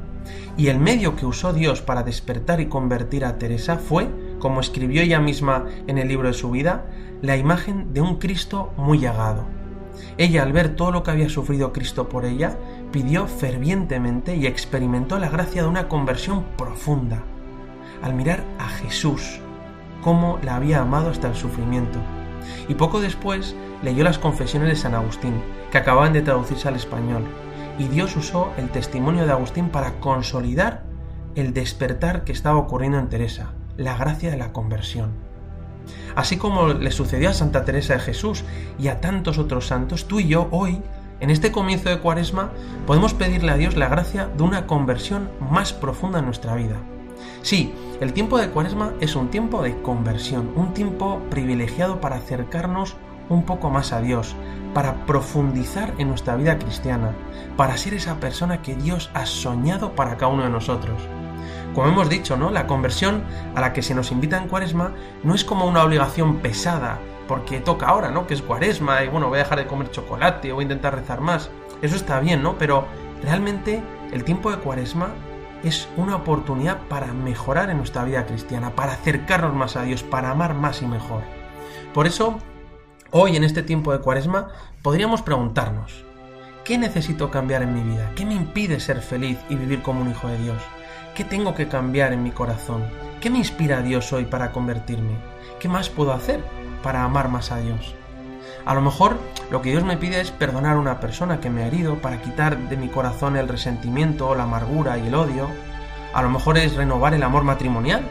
Y 0.57 0.67
el 0.67 0.77
medio 0.77 1.15
que 1.15 1.25
usó 1.25 1.53
Dios 1.53 1.81
para 1.81 2.03
despertar 2.03 2.61
y 2.61 2.67
convertir 2.67 3.25
a 3.25 3.39
Teresa 3.39 3.77
fue, 3.77 4.09
como 4.37 4.59
escribió 4.59 5.01
ella 5.01 5.19
misma 5.19 5.65
en 5.87 5.97
el 5.97 6.07
libro 6.07 6.27
de 6.27 6.35
su 6.35 6.51
vida, 6.51 6.85
la 7.23 7.35
imagen 7.35 7.95
de 7.95 8.01
un 8.01 8.19
Cristo 8.19 8.73
muy 8.77 8.99
llagado. 8.99 9.47
Ella, 10.19 10.43
al 10.43 10.53
ver 10.53 10.75
todo 10.75 10.91
lo 10.91 11.01
que 11.01 11.09
había 11.09 11.27
sufrido 11.27 11.73
Cristo 11.73 12.09
por 12.09 12.25
ella, 12.25 12.59
pidió 12.91 13.25
fervientemente 13.25 14.35
y 14.35 14.45
experimentó 14.45 15.17
la 15.17 15.29
gracia 15.29 15.63
de 15.63 15.67
una 15.67 15.87
conversión 15.87 16.43
profunda, 16.59 17.23
al 18.03 18.13
mirar 18.13 18.43
a 18.59 18.69
Jesús, 18.69 19.39
cómo 20.03 20.37
la 20.43 20.57
había 20.57 20.81
amado 20.81 21.09
hasta 21.09 21.29
el 21.29 21.35
sufrimiento. 21.35 21.97
Y 22.67 22.75
poco 22.75 22.99
después 22.99 23.55
leyó 23.81 24.03
las 24.03 24.19
confesiones 24.19 24.69
de 24.69 24.75
San 24.75 24.95
Agustín, 24.95 25.41
que 25.71 25.77
acababan 25.77 26.13
de 26.13 26.21
traducirse 26.21 26.67
al 26.67 26.75
español, 26.75 27.23
y 27.79 27.87
Dios 27.87 28.15
usó 28.15 28.51
el 28.57 28.69
testimonio 28.69 29.25
de 29.25 29.31
Agustín 29.31 29.69
para 29.69 29.99
consolidar 29.99 30.83
el 31.35 31.53
despertar 31.53 32.23
que 32.23 32.31
estaba 32.31 32.57
ocurriendo 32.57 32.97
en 32.97 33.09
Teresa, 33.09 33.51
la 33.77 33.95
gracia 33.95 34.31
de 34.31 34.37
la 34.37 34.51
conversión. 34.51 35.11
Así 36.15 36.37
como 36.37 36.69
le 36.69 36.91
sucedió 36.91 37.29
a 37.29 37.33
Santa 37.33 37.63
Teresa 37.63 37.93
de 37.93 37.99
Jesús 37.99 38.43
y 38.79 38.87
a 38.87 38.99
tantos 38.99 39.37
otros 39.37 39.67
santos, 39.67 40.07
tú 40.07 40.19
y 40.19 40.27
yo 40.27 40.47
hoy, 40.51 40.81
en 41.19 41.29
este 41.29 41.51
comienzo 41.51 41.89
de 41.89 41.99
Cuaresma, 41.99 42.51
podemos 42.85 43.13
pedirle 43.13 43.51
a 43.51 43.57
Dios 43.57 43.75
la 43.75 43.87
gracia 43.87 44.27
de 44.35 44.43
una 44.43 44.65
conversión 44.65 45.29
más 45.39 45.73
profunda 45.73 46.19
en 46.19 46.25
nuestra 46.25 46.55
vida. 46.55 46.77
Sí, 47.41 47.73
el 48.01 48.13
tiempo 48.13 48.37
de 48.37 48.49
Cuaresma 48.49 48.93
es 48.99 49.15
un 49.15 49.29
tiempo 49.29 49.61
de 49.61 49.81
conversión, 49.81 50.51
un 50.55 50.73
tiempo 50.73 51.21
privilegiado 51.29 52.01
para 52.01 52.17
acercarnos 52.17 52.95
un 53.29 53.43
poco 53.43 53.69
más 53.69 53.93
a 53.93 54.01
Dios, 54.01 54.35
para 54.73 55.05
profundizar 55.05 55.93
en 55.97 56.09
nuestra 56.09 56.35
vida 56.35 56.57
cristiana, 56.57 57.13
para 57.55 57.77
ser 57.77 57.93
esa 57.93 58.19
persona 58.19 58.61
que 58.61 58.75
Dios 58.75 59.09
ha 59.13 59.25
soñado 59.25 59.95
para 59.95 60.17
cada 60.17 60.31
uno 60.31 60.43
de 60.43 60.49
nosotros. 60.49 61.01
Como 61.73 61.87
hemos 61.87 62.09
dicho, 62.09 62.37
¿no? 62.37 62.49
La 62.49 62.67
conversión 62.67 63.23
a 63.55 63.61
la 63.61 63.73
que 63.73 63.81
se 63.81 63.93
nos 63.93 64.11
invita 64.11 64.37
en 64.37 64.47
Cuaresma 64.47 64.93
no 65.23 65.35
es 65.35 65.43
como 65.43 65.65
una 65.65 65.83
obligación 65.83 66.37
pesada, 66.37 66.99
porque 67.27 67.59
toca 67.59 67.87
ahora, 67.87 68.09
¿no? 68.09 68.25
Que 68.25 68.33
es 68.33 68.41
Cuaresma 68.41 69.03
y 69.03 69.09
bueno, 69.09 69.27
voy 69.27 69.39
a 69.39 69.43
dejar 69.43 69.59
de 69.59 69.67
comer 69.67 69.91
chocolate 69.91 70.51
voy 70.51 70.61
a 70.61 70.63
intentar 70.63 70.95
rezar 70.95 71.21
más. 71.21 71.49
Eso 71.81 71.95
está 71.95 72.19
bien, 72.19 72.41
¿no? 72.41 72.57
Pero 72.57 72.85
realmente 73.21 73.83
el 74.11 74.23
tiempo 74.23 74.49
de 74.49 74.57
Cuaresma 74.57 75.09
es 75.63 75.87
una 75.97 76.15
oportunidad 76.15 76.79
para 76.87 77.13
mejorar 77.13 77.69
en 77.69 77.77
nuestra 77.77 78.03
vida 78.03 78.25
cristiana, 78.25 78.75
para 78.75 78.93
acercarnos 78.93 79.53
más 79.53 79.75
a 79.75 79.83
Dios, 79.83 80.03
para 80.03 80.31
amar 80.31 80.53
más 80.53 80.81
y 80.81 80.87
mejor. 80.87 81.23
Por 81.93 82.07
eso, 82.07 82.39
hoy 83.11 83.35
en 83.35 83.43
este 83.43 83.63
tiempo 83.63 83.91
de 83.91 83.99
Cuaresma, 83.99 84.49
podríamos 84.81 85.21
preguntarnos, 85.21 86.05
¿Qué 86.67 86.77
necesito 86.77 87.31
cambiar 87.31 87.63
en 87.63 87.73
mi 87.73 87.81
vida? 87.81 88.11
¿Qué 88.13 88.25
me 88.25 88.33
impide 88.33 88.81
ser 88.81 89.01
feliz 89.01 89.39
y 89.47 89.55
vivir 89.55 89.81
como 89.81 90.01
un 90.01 90.09
hijo 90.09 90.27
de 90.27 90.37
Dios? 90.37 90.61
¿Qué 91.15 91.23
tengo 91.23 91.55
que 91.55 91.69
cambiar 91.69 92.11
en 92.11 92.23
mi 92.23 92.31
corazón? 92.31 92.83
¿Qué 93.21 93.29
me 93.29 93.37
inspira 93.37 93.77
a 93.77 93.81
Dios 93.83 94.11
hoy 94.11 94.25
para 94.25 94.51
convertirme? 94.51 95.15
¿Qué 95.61 95.69
más 95.69 95.87
puedo 95.87 96.11
hacer 96.11 96.43
para 96.83 97.05
amar 97.05 97.29
más 97.29 97.53
a 97.53 97.59
Dios? 97.59 97.95
A 98.65 98.73
lo 98.73 98.81
mejor 98.81 99.17
lo 99.49 99.61
que 99.61 99.71
Dios 99.71 99.83
me 99.83 99.97
pide 99.97 100.19
es 100.19 100.31
perdonar 100.31 100.75
a 100.75 100.79
una 100.79 100.99
persona 100.99 101.39
que 101.39 101.49
me 101.49 101.63
ha 101.63 101.67
herido 101.67 102.01
para 102.01 102.21
quitar 102.21 102.57
de 102.69 102.77
mi 102.77 102.89
corazón 102.89 103.37
el 103.37 103.47
resentimiento, 103.47 104.35
la 104.35 104.43
amargura 104.43 104.97
y 104.97 105.07
el 105.07 105.15
odio. 105.15 105.47
A 106.13 106.21
lo 106.21 106.29
mejor 106.29 106.57
es 106.57 106.75
renovar 106.75 107.13
el 107.13 107.23
amor 107.23 107.43
matrimonial, 107.43 108.01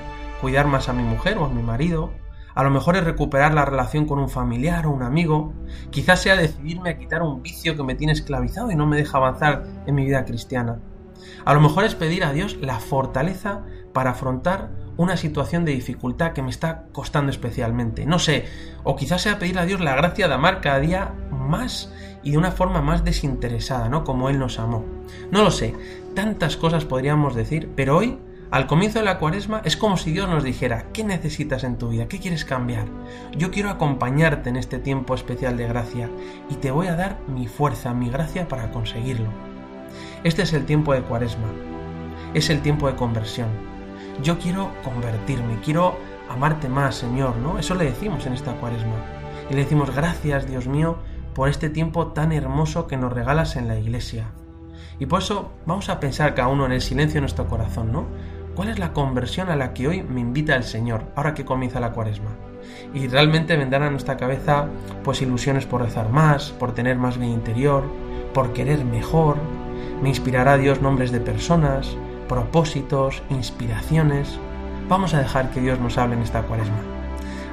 cuidar 0.41 0.67
más 0.67 0.89
a 0.89 0.93
mi 0.93 1.03
mujer 1.03 1.39
o 1.39 1.45
a 1.45 1.49
mi 1.49 1.63
marido. 1.63 2.11
A 2.55 2.63
lo 2.63 2.71
mejor 2.71 2.97
es 2.97 3.05
recuperar 3.05 3.53
la 3.53 3.67
relación 3.67 4.07
con 4.07 4.19
un 4.19 4.31
familiar 4.31 4.87
o 4.87 4.91
un 4.91 5.03
amigo. 5.03 5.53
Quizás 5.91 6.23
sea 6.23 6.37
decidirme 6.37 6.91
a 6.91 6.99
quitar 6.99 7.23
un 7.23 7.43
vicio 7.43 7.77
que 7.77 7.83
me 7.83 7.95
tiene 7.95 8.15
esclavizado 8.15 8.71
y 8.71 8.77
no 8.77 8.87
me 8.87 8.97
deja 8.97 9.19
avanzar 9.19 9.65
en 9.87 9.95
mi 9.95 10.07
vida 10.07 10.25
cristiana. 10.25 10.81
A 11.45 11.53
lo 11.53 11.61
mejor 11.61 11.85
es 11.85 11.95
pedir 11.95 12.25
a 12.25 12.33
Dios 12.33 12.57
la 12.61 12.79
fortaleza 12.79 13.63
para 13.93 14.13
afrontar 14.13 14.71
una 14.97 15.17
situación 15.17 15.65
de 15.65 15.73
dificultad 15.73 16.33
que 16.33 16.43
me 16.43 16.51
está 16.51 16.85
costando 16.93 17.31
especialmente. 17.31 18.07
No 18.07 18.19
sé, 18.19 18.47
o 18.85 18.97
quizás 18.97 19.23
sea 19.23 19.39
pedir 19.39 19.59
a 19.59 19.67
Dios 19.67 19.81
la 19.81 19.95
gracia 19.95 20.29
de 20.29 20.35
amar 20.35 20.61
cada 20.61 20.81
día 20.81 21.15
más 21.31 21.93
y 22.23 22.33
de 22.33 22.39
una 22.39 22.51
forma 22.51 22.81
más 22.83 23.05
desinteresada, 23.05 23.89
¿no? 23.89 24.05
Como 24.05 24.29
Él 24.31 24.39
nos 24.39 24.59
amó. 24.59 24.85
No 25.31 25.43
lo 25.43 25.51
sé, 25.51 25.75
tantas 26.15 26.57
cosas 26.57 26.85
podríamos 26.85 27.35
decir, 27.35 27.71
pero 27.77 27.97
hoy, 27.97 28.19
al 28.51 28.67
comienzo 28.67 29.01
de 29.01 29.05
la 29.05 29.19
cuaresma, 29.19 29.61
es 29.65 29.77
como 29.77 29.97
si 29.97 30.13
Dios 30.13 30.29
nos 30.29 30.45
dijera, 30.45 30.87
¿qué 30.93 31.05
necesitas 31.05 31.63
en 31.65 31.79
tu 31.79 31.89
vida? 31.91 32.09
¿Qué 32.09 32.19
quieres 32.19 32.45
cambiar? 32.45 32.87
Yo 33.37 33.51
quiero 33.51 33.71
acompañarte 33.71 34.49
en 34.49 34.57
este 34.57 34.79
tiempo 34.79 35.15
especial 35.15 35.57
de 35.57 35.69
gracia 35.69 36.11
y 36.49 36.55
te 36.55 36.71
voy 36.71 36.87
a 36.87 36.97
dar 36.97 37.19
mi 37.29 37.47
fuerza, 37.47 37.93
mi 37.93 38.09
gracia 38.09 38.49
para 38.49 38.71
conseguirlo. 38.71 39.29
Este 40.25 40.43
es 40.43 40.53
el 40.53 40.65
tiempo 40.65 40.95
de 40.95 41.03
cuaresma, 41.03 41.49
es 42.35 42.51
el 42.51 42.61
tiempo 42.61 42.89
de 42.89 42.97
conversión 42.97 43.76
yo 44.23 44.39
quiero 44.39 44.71
convertirme, 44.83 45.61
quiero 45.65 45.97
amarte 46.29 46.69
más, 46.69 46.95
Señor, 46.97 47.37
¿no? 47.37 47.59
Eso 47.59 47.75
le 47.75 47.85
decimos 47.85 48.27
en 48.27 48.33
esta 48.33 48.55
cuaresma. 48.55 48.97
Y 49.51 49.55
le 49.55 49.63
decimos, 49.63 49.95
gracias, 49.95 50.47
Dios 50.47 50.67
mío, 50.67 50.99
por 51.35 51.49
este 51.49 51.71
tiempo 51.71 52.09
tan 52.09 52.33
hermoso 52.33 52.87
que 52.87 52.97
nos 52.97 53.13
regalas 53.13 53.57
en 53.57 53.69
la 53.69 53.79
iglesia. 53.79 54.29
Y 54.99 55.07
por 55.07 55.21
eso 55.21 55.53
vamos 55.67 55.89
a 55.89 56.01
pensar 56.01 56.35
cada 56.35 56.49
uno 56.49 56.67
en 56.67 56.73
el 56.73 56.81
silencio 56.81 57.17
de 57.17 57.23
nuestro 57.23 57.47
corazón, 57.47 57.93
¿no? 57.93 58.07
¿Cuál 58.55 58.71
es 58.71 58.79
la 58.79 58.95
conversión 58.95 59.51
a 59.51 59.57
la 59.57 59.75
que 59.75 59.87
hoy 59.87 60.03
me 60.03 60.21
invita 60.21 60.57
el 60.57 60.65
Señor, 60.65 61.05
ahora 61.15 61.35
que 61.35 61.45
comienza 61.45 61.79
la 61.79 61.93
cuaresma? 61.93 62.31
Y 62.95 63.07
realmente 63.07 63.57
vendrán 63.57 63.83
a 63.83 63.91
nuestra 63.91 64.17
cabeza 64.17 64.67
pues 65.05 65.21
ilusiones 65.21 65.67
por 65.67 65.83
rezar 65.83 66.09
más, 66.09 66.53
por 66.53 66.73
tener 66.73 66.97
más 66.97 67.19
bien 67.19 67.33
interior, 67.33 67.85
por 68.33 68.55
querer 68.55 68.85
mejor. 68.85 69.37
Me 70.03 70.09
inspirará 70.09 70.57
Dios 70.57 70.81
nombres 70.81 71.13
de 71.13 71.21
personas, 71.21 71.97
propósitos, 72.29 73.23
inspiraciones. 73.31 74.39
Vamos 74.89 75.15
a 75.15 75.19
dejar 75.19 75.51
que 75.51 75.61
Dios 75.61 75.81
nos 75.81 75.99
hable 75.99 76.15
en 76.15 76.23
esta 76.23 76.43
cuaresma. 76.43 76.79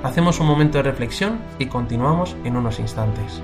Hacemos 0.03 0.39
un 0.39 0.47
momento 0.47 0.77
de 0.79 0.83
reflexión 0.83 1.39
y 1.59 1.67
continuamos 1.67 2.35
en 2.43 2.57
unos 2.57 2.79
instantes. 2.79 3.41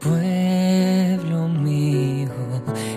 Pueblo 0.00 1.48
mío, 1.48 2.30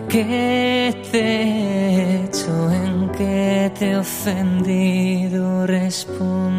¿qué 0.08 0.96
te 1.12 1.20
he 1.20 2.24
hecho? 2.24 2.72
¿En 2.72 3.10
qué 3.10 3.72
te 3.78 3.92
he 3.92 3.98
ofendido? 3.98 5.68
Respóndeme. 5.68 6.59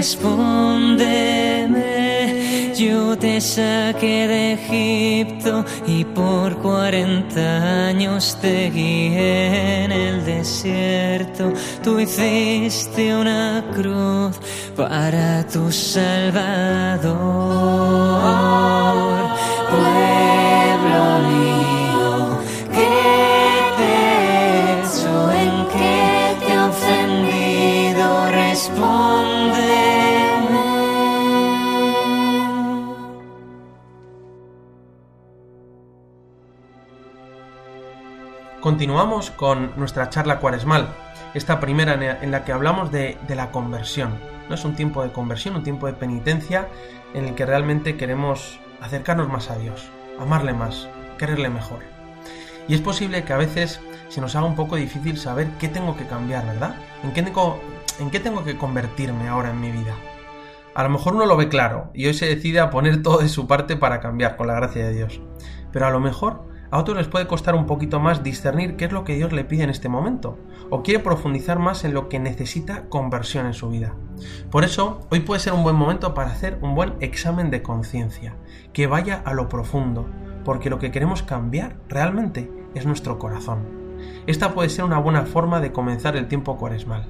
Respóndeme. 0.00 2.72
Yo 2.74 3.18
te 3.18 3.38
saqué 3.38 4.26
de 4.32 4.54
Egipto 4.54 5.62
y 5.86 6.06
por 6.06 6.56
cuarenta 6.56 7.88
años 7.88 8.38
te 8.40 8.70
guié 8.70 9.84
en 9.84 9.92
el 9.92 10.24
desierto. 10.24 11.52
Tú 11.84 12.00
hiciste 12.00 13.14
una 13.14 13.62
cruz 13.74 14.40
para 14.74 15.46
tu 15.46 15.70
Salvador. 15.70 17.10
Pueblo 19.68 21.18
mío, 21.28 22.38
¿qué 22.72 22.88
te 23.76 23.84
he? 23.84 24.80
¿En 25.44 25.56
qué 25.74 26.00
te 26.46 26.52
ofendido? 26.58 28.06
Respóndeme. 28.30 28.99
Continuamos 38.70 39.32
con 39.32 39.72
nuestra 39.76 40.10
charla 40.10 40.38
cuaresmal, 40.38 40.94
esta 41.34 41.58
primera 41.58 41.94
en 42.22 42.30
la 42.30 42.44
que 42.44 42.52
hablamos 42.52 42.92
de, 42.92 43.18
la 43.28 43.50
conversión. 43.50 44.14
No 44.48 44.54
es 44.54 44.64
un 44.64 44.76
tiempo 44.76 45.02
de 45.02 45.10
conversión, 45.10 45.56
un 45.56 45.64
tiempo 45.64 45.88
de 45.88 45.92
penitencia 45.92 46.68
en 47.12 47.24
el 47.24 47.34
que 47.34 47.46
realmente 47.46 47.96
queremos 47.96 48.60
acercarnos 48.80 49.28
más 49.28 49.50
a 49.50 49.58
Dios, 49.58 49.90
amarle 50.20 50.52
más, 50.52 50.88
quererle 51.18 51.50
mejor. 51.50 51.80
Y 52.68 52.74
es 52.74 52.80
posible 52.80 53.24
que 53.24 53.32
a 53.32 53.38
veces 53.38 53.80
se 54.08 54.20
nos 54.20 54.36
haga 54.36 54.46
un 54.46 54.54
poco 54.54 54.76
difícil 54.76 55.18
saber 55.18 55.48
qué 55.58 55.66
tengo 55.66 55.96
que 55.96 56.06
cambiar, 56.06 56.46
¿verdad? 56.46 56.76
¿En 57.02 57.12
qué 57.12 57.24
tengo, 57.24 57.60
en 57.98 58.08
qué 58.12 58.20
tengo 58.20 58.44
que 58.44 58.56
convertirme 58.56 59.26
ahora 59.26 59.50
en 59.50 59.60
mi 59.60 59.72
vida? 59.72 59.96
A 60.76 60.84
lo 60.84 60.90
mejor 60.90 61.16
uno 61.16 61.26
lo 61.26 61.36
ve 61.36 61.48
claro 61.48 61.90
y 61.92 62.06
hoy 62.06 62.14
se 62.14 62.26
decide 62.26 62.60
a 62.60 62.70
poner 62.70 63.02
todo 63.02 63.18
de 63.18 63.28
su 63.28 63.48
parte 63.48 63.76
para 63.76 63.98
cambiar 63.98 64.36
con 64.36 64.46
la 64.46 64.54
gracia 64.54 64.86
de 64.86 64.92
Dios. 64.92 65.20
Pero 65.72 65.88
a 65.88 65.90
lo 65.90 65.98
mejor 65.98 66.49
a 66.70 66.78
otros 66.78 66.96
les 66.96 67.08
puede 67.08 67.26
costar 67.26 67.54
un 67.54 67.66
poquito 67.66 68.00
más 68.00 68.22
discernir 68.22 68.76
qué 68.76 68.84
es 68.84 68.92
lo 68.92 69.04
que 69.04 69.16
Dios 69.16 69.32
le 69.32 69.44
pide 69.44 69.64
en 69.64 69.70
este 69.70 69.88
momento, 69.88 70.38
o 70.70 70.82
quiere 70.82 71.00
profundizar 71.00 71.58
más 71.58 71.84
en 71.84 71.94
lo 71.94 72.08
que 72.08 72.20
necesita 72.20 72.84
conversión 72.88 73.46
en 73.46 73.54
su 73.54 73.68
vida. 73.70 73.94
Por 74.50 74.64
eso, 74.64 75.00
hoy 75.10 75.20
puede 75.20 75.40
ser 75.40 75.52
un 75.52 75.62
buen 75.62 75.76
momento 75.76 76.14
para 76.14 76.30
hacer 76.30 76.58
un 76.62 76.74
buen 76.74 76.94
examen 77.00 77.50
de 77.50 77.62
conciencia, 77.62 78.34
que 78.72 78.86
vaya 78.86 79.20
a 79.24 79.34
lo 79.34 79.48
profundo, 79.48 80.06
porque 80.44 80.70
lo 80.70 80.78
que 80.78 80.90
queremos 80.90 81.22
cambiar 81.22 81.76
realmente 81.88 82.50
es 82.74 82.86
nuestro 82.86 83.18
corazón. 83.18 83.80
Esta 84.26 84.54
puede 84.54 84.68
ser 84.68 84.84
una 84.84 84.98
buena 84.98 85.22
forma 85.22 85.60
de 85.60 85.72
comenzar 85.72 86.16
el 86.16 86.28
tiempo 86.28 86.56
cuaresmal. 86.56 87.06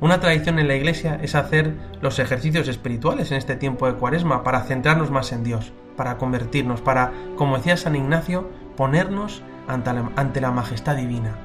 Una 0.00 0.18
tradición 0.18 0.58
en 0.58 0.68
la 0.68 0.74
iglesia 0.74 1.18
es 1.22 1.34
hacer 1.34 1.74
los 2.00 2.18
ejercicios 2.18 2.66
espirituales 2.66 3.30
en 3.30 3.38
este 3.38 3.56
tiempo 3.56 3.86
de 3.86 3.94
cuaresma 3.94 4.42
para 4.42 4.62
centrarnos 4.62 5.10
más 5.10 5.32
en 5.32 5.44
Dios, 5.44 5.72
para 5.96 6.18
convertirnos, 6.18 6.80
para, 6.80 7.12
como 7.36 7.56
decía 7.56 7.76
San 7.76 7.94
Ignacio, 7.94 8.48
ponernos 8.80 9.42
ante 9.68 9.92
la, 9.92 10.10
ante 10.16 10.40
la 10.40 10.52
majestad 10.52 10.96
divina. 10.96 11.36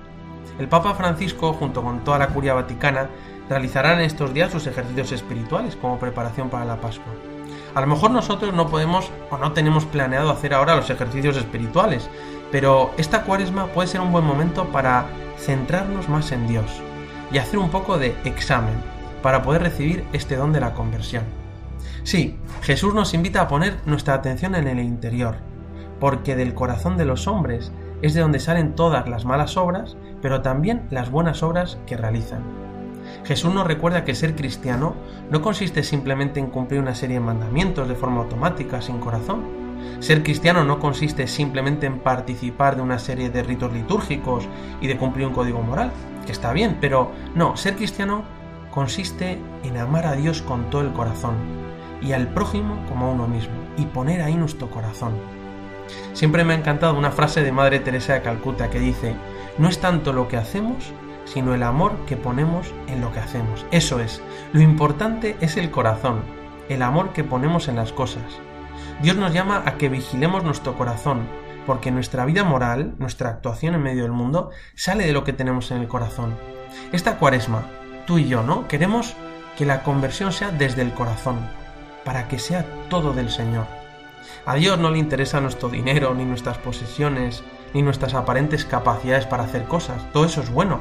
El 0.58 0.70
Papa 0.70 0.94
Francisco, 0.94 1.52
junto 1.52 1.84
con 1.84 2.02
toda 2.06 2.18
la 2.18 2.30
curia 2.30 2.54
vaticana, 2.54 3.10
realizarán 3.50 4.00
en 4.00 4.06
estos 4.06 4.34
días 4.34 4.54
sus 4.54 4.68
ejercicios 4.68 5.12
espirituales 5.12 5.76
como 5.76 6.00
preparación 6.00 6.50
para 6.50 6.64
la 6.64 6.80
Pascua. 6.80 7.12
A 7.74 7.82
lo 7.82 7.88
mejor 7.88 8.12
nosotros 8.12 8.54
no 8.54 8.70
podemos 8.70 9.12
o 9.32 9.38
no 9.38 9.52
tenemos 9.52 9.84
planeado 9.84 10.32
hacer 10.32 10.54
ahora 10.54 10.78
los 10.78 10.90
ejercicios 10.90 11.36
espirituales, 11.36 12.10
pero 12.54 12.92
esta 12.98 13.24
cuaresma 13.24 13.68
puede 13.68 13.90
ser 13.90 14.00
un 14.00 14.14
buen 14.14 14.24
momento 14.24 14.68
para 14.68 15.06
centrarnos 15.38 16.08
más 16.08 16.32
en 16.32 16.48
Dios 16.48 16.82
y 17.34 17.38
hacer 17.38 17.60
un 17.60 17.70
poco 17.70 17.98
de 17.98 18.16
examen 18.24 18.76
para 19.22 19.42
poder 19.42 19.62
recibir 19.62 20.06
este 20.14 20.38
don 20.38 20.54
de 20.54 20.62
la 20.62 20.74
conversión. 20.74 21.26
Sí, 22.04 22.40
Jesús 22.62 22.94
nos 22.94 23.14
invita 23.14 23.42
a 23.42 23.50
poner 23.50 23.76
nuestra 23.86 24.14
atención 24.14 24.56
en 24.56 24.70
el 24.70 24.80
interior, 24.80 25.36
porque 26.00 26.36
del 26.36 26.54
corazón 26.54 26.98
de 26.98 27.06
los 27.06 27.28
hombres 27.28 27.72
es 28.02 28.14
de 28.14 28.22
donde 28.22 28.40
salen 28.40 28.76
todas 28.76 29.08
las 29.08 29.26
malas 29.26 29.58
obras, 29.58 29.98
pero 30.22 30.42
también 30.42 30.88
las 30.92 31.10
buenas 31.10 31.44
obras 31.44 31.78
que 31.86 31.98
realizan. 31.98 32.44
Jesús 33.24 33.54
nos 33.54 33.68
recuerda 33.68 34.04
que 34.04 34.16
ser 34.16 34.36
cristiano 34.36 34.96
no 35.30 35.42
consiste 35.42 35.84
simplemente 35.84 36.40
en 36.40 36.48
cumplir 36.48 36.80
una 36.80 36.96
serie 36.96 37.16
de 37.16 37.26
mandamientos 37.26 37.88
de 37.88 37.96
forma 37.96 38.22
automática, 38.22 38.82
sin 38.82 39.00
corazón. 39.00 39.44
Ser 40.00 40.24
cristiano 40.24 40.64
no 40.64 40.80
consiste 40.80 41.28
simplemente 41.28 41.86
en 41.86 42.00
participar 42.00 42.76
de 42.76 42.82
una 42.82 43.00
serie 43.00 43.30
de 43.30 43.44
ritos 43.44 43.74
litúrgicos 43.74 44.48
y 44.82 44.88
de 44.88 44.98
cumplir 44.98 45.28
un 45.28 45.34
código 45.34 45.62
moral, 45.62 45.92
que 46.26 46.32
está 46.32 46.54
bien, 46.54 46.78
pero 46.82 47.12
no, 47.36 47.56
ser 47.56 47.76
cristiano 47.76 48.24
consiste 48.72 49.40
en 49.64 49.78
amar 49.78 50.06
a 50.06 50.14
Dios 50.14 50.42
con 50.42 50.70
todo 50.70 50.82
el 50.82 50.94
corazón 50.94 51.36
y 52.02 52.12
al 52.12 52.28
prójimo 52.28 52.78
como 52.90 53.06
a 53.06 53.10
uno 53.10 53.28
mismo, 53.28 53.54
y 53.78 53.86
poner 53.86 54.22
ahí 54.22 54.36
nuestro 54.36 54.70
corazón. 54.70 55.14
Siempre 56.14 56.44
me 56.44 56.54
ha 56.54 56.58
encantado 56.58 56.98
una 56.98 57.12
frase 57.12 57.44
de 57.44 57.52
Madre 57.52 57.80
Teresa 57.80 58.14
de 58.14 58.22
Calcuta 58.22 58.70
que 58.70 58.80
dice, 58.80 59.16
no 59.58 59.70
es 59.70 59.80
tanto 59.80 60.14
lo 60.14 60.28
que 60.28 60.38
hacemos, 60.38 60.94
sino 61.26 61.54
el 61.54 61.64
amor 61.64 61.98
que 62.06 62.18
ponemos 62.18 62.74
en 62.88 63.02
lo 63.02 63.12
que 63.12 63.20
hacemos. 63.20 63.66
Eso 63.72 64.00
es, 64.00 64.22
lo 64.54 64.62
importante 64.62 65.36
es 65.42 65.58
el 65.58 65.72
corazón, 65.72 66.22
el 66.70 66.82
amor 66.82 67.14
que 67.14 67.24
ponemos 67.24 67.68
en 67.68 67.76
las 67.76 67.92
cosas. 67.92 68.24
Dios 69.02 69.18
nos 69.18 69.34
llama 69.34 69.64
a 69.66 69.78
que 69.78 69.90
vigilemos 69.90 70.44
nuestro 70.44 70.78
corazón, 70.78 71.28
porque 71.66 71.92
nuestra 71.92 72.26
vida 72.26 72.44
moral, 72.44 72.94
nuestra 73.00 73.30
actuación 73.30 73.76
en 73.76 73.84
medio 73.84 74.04
del 74.04 74.12
mundo, 74.12 74.52
sale 74.76 75.06
de 75.06 75.14
lo 75.14 75.24
que 75.24 75.34
tenemos 75.34 75.72
en 75.72 75.78
el 75.80 75.88
corazón. 75.88 76.36
Esta 76.92 77.18
cuaresma, 77.18 77.66
tú 78.06 78.20
y 78.20 78.28
yo, 78.28 78.44
¿no? 78.44 78.68
Queremos 78.68 79.16
que 79.58 79.66
la 79.66 79.84
conversión 79.84 80.32
sea 80.32 80.52
desde 80.52 80.82
el 80.82 80.94
corazón, 80.94 81.40
para 82.04 82.28
que 82.28 82.40
sea 82.40 82.66
todo 82.90 83.14
del 83.14 83.30
Señor. 83.30 83.85
A 84.46 84.56
Dios 84.56 84.78
no 84.80 84.92
le 84.92 85.00
interesa 85.00 85.42
nuestro 85.42 85.70
dinero, 85.70 86.14
ni 86.14 86.26
nuestras 86.26 86.58
posesiones, 86.58 87.44
ni 87.74 87.82
nuestras 87.82 88.14
aparentes 88.14 88.66
capacidades 88.66 89.26
para 89.26 89.44
hacer 89.44 89.66
cosas. 89.66 90.12
Todo 90.12 90.26
eso 90.26 90.42
es 90.42 90.52
bueno. 90.52 90.80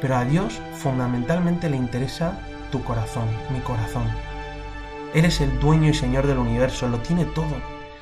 Pero 0.00 0.16
a 0.16 0.24
Dios 0.24 0.60
fundamentalmente 0.74 1.68
le 1.68 1.76
interesa 1.76 2.38
tu 2.70 2.84
corazón, 2.84 3.26
mi 3.52 3.60
corazón. 3.60 4.04
Eres 5.14 5.40
el 5.40 5.58
dueño 5.58 5.88
y 5.88 5.94
señor 5.94 6.26
del 6.26 6.38
universo, 6.38 6.88
lo 6.88 6.98
tiene 6.98 7.24
todo. 7.24 7.56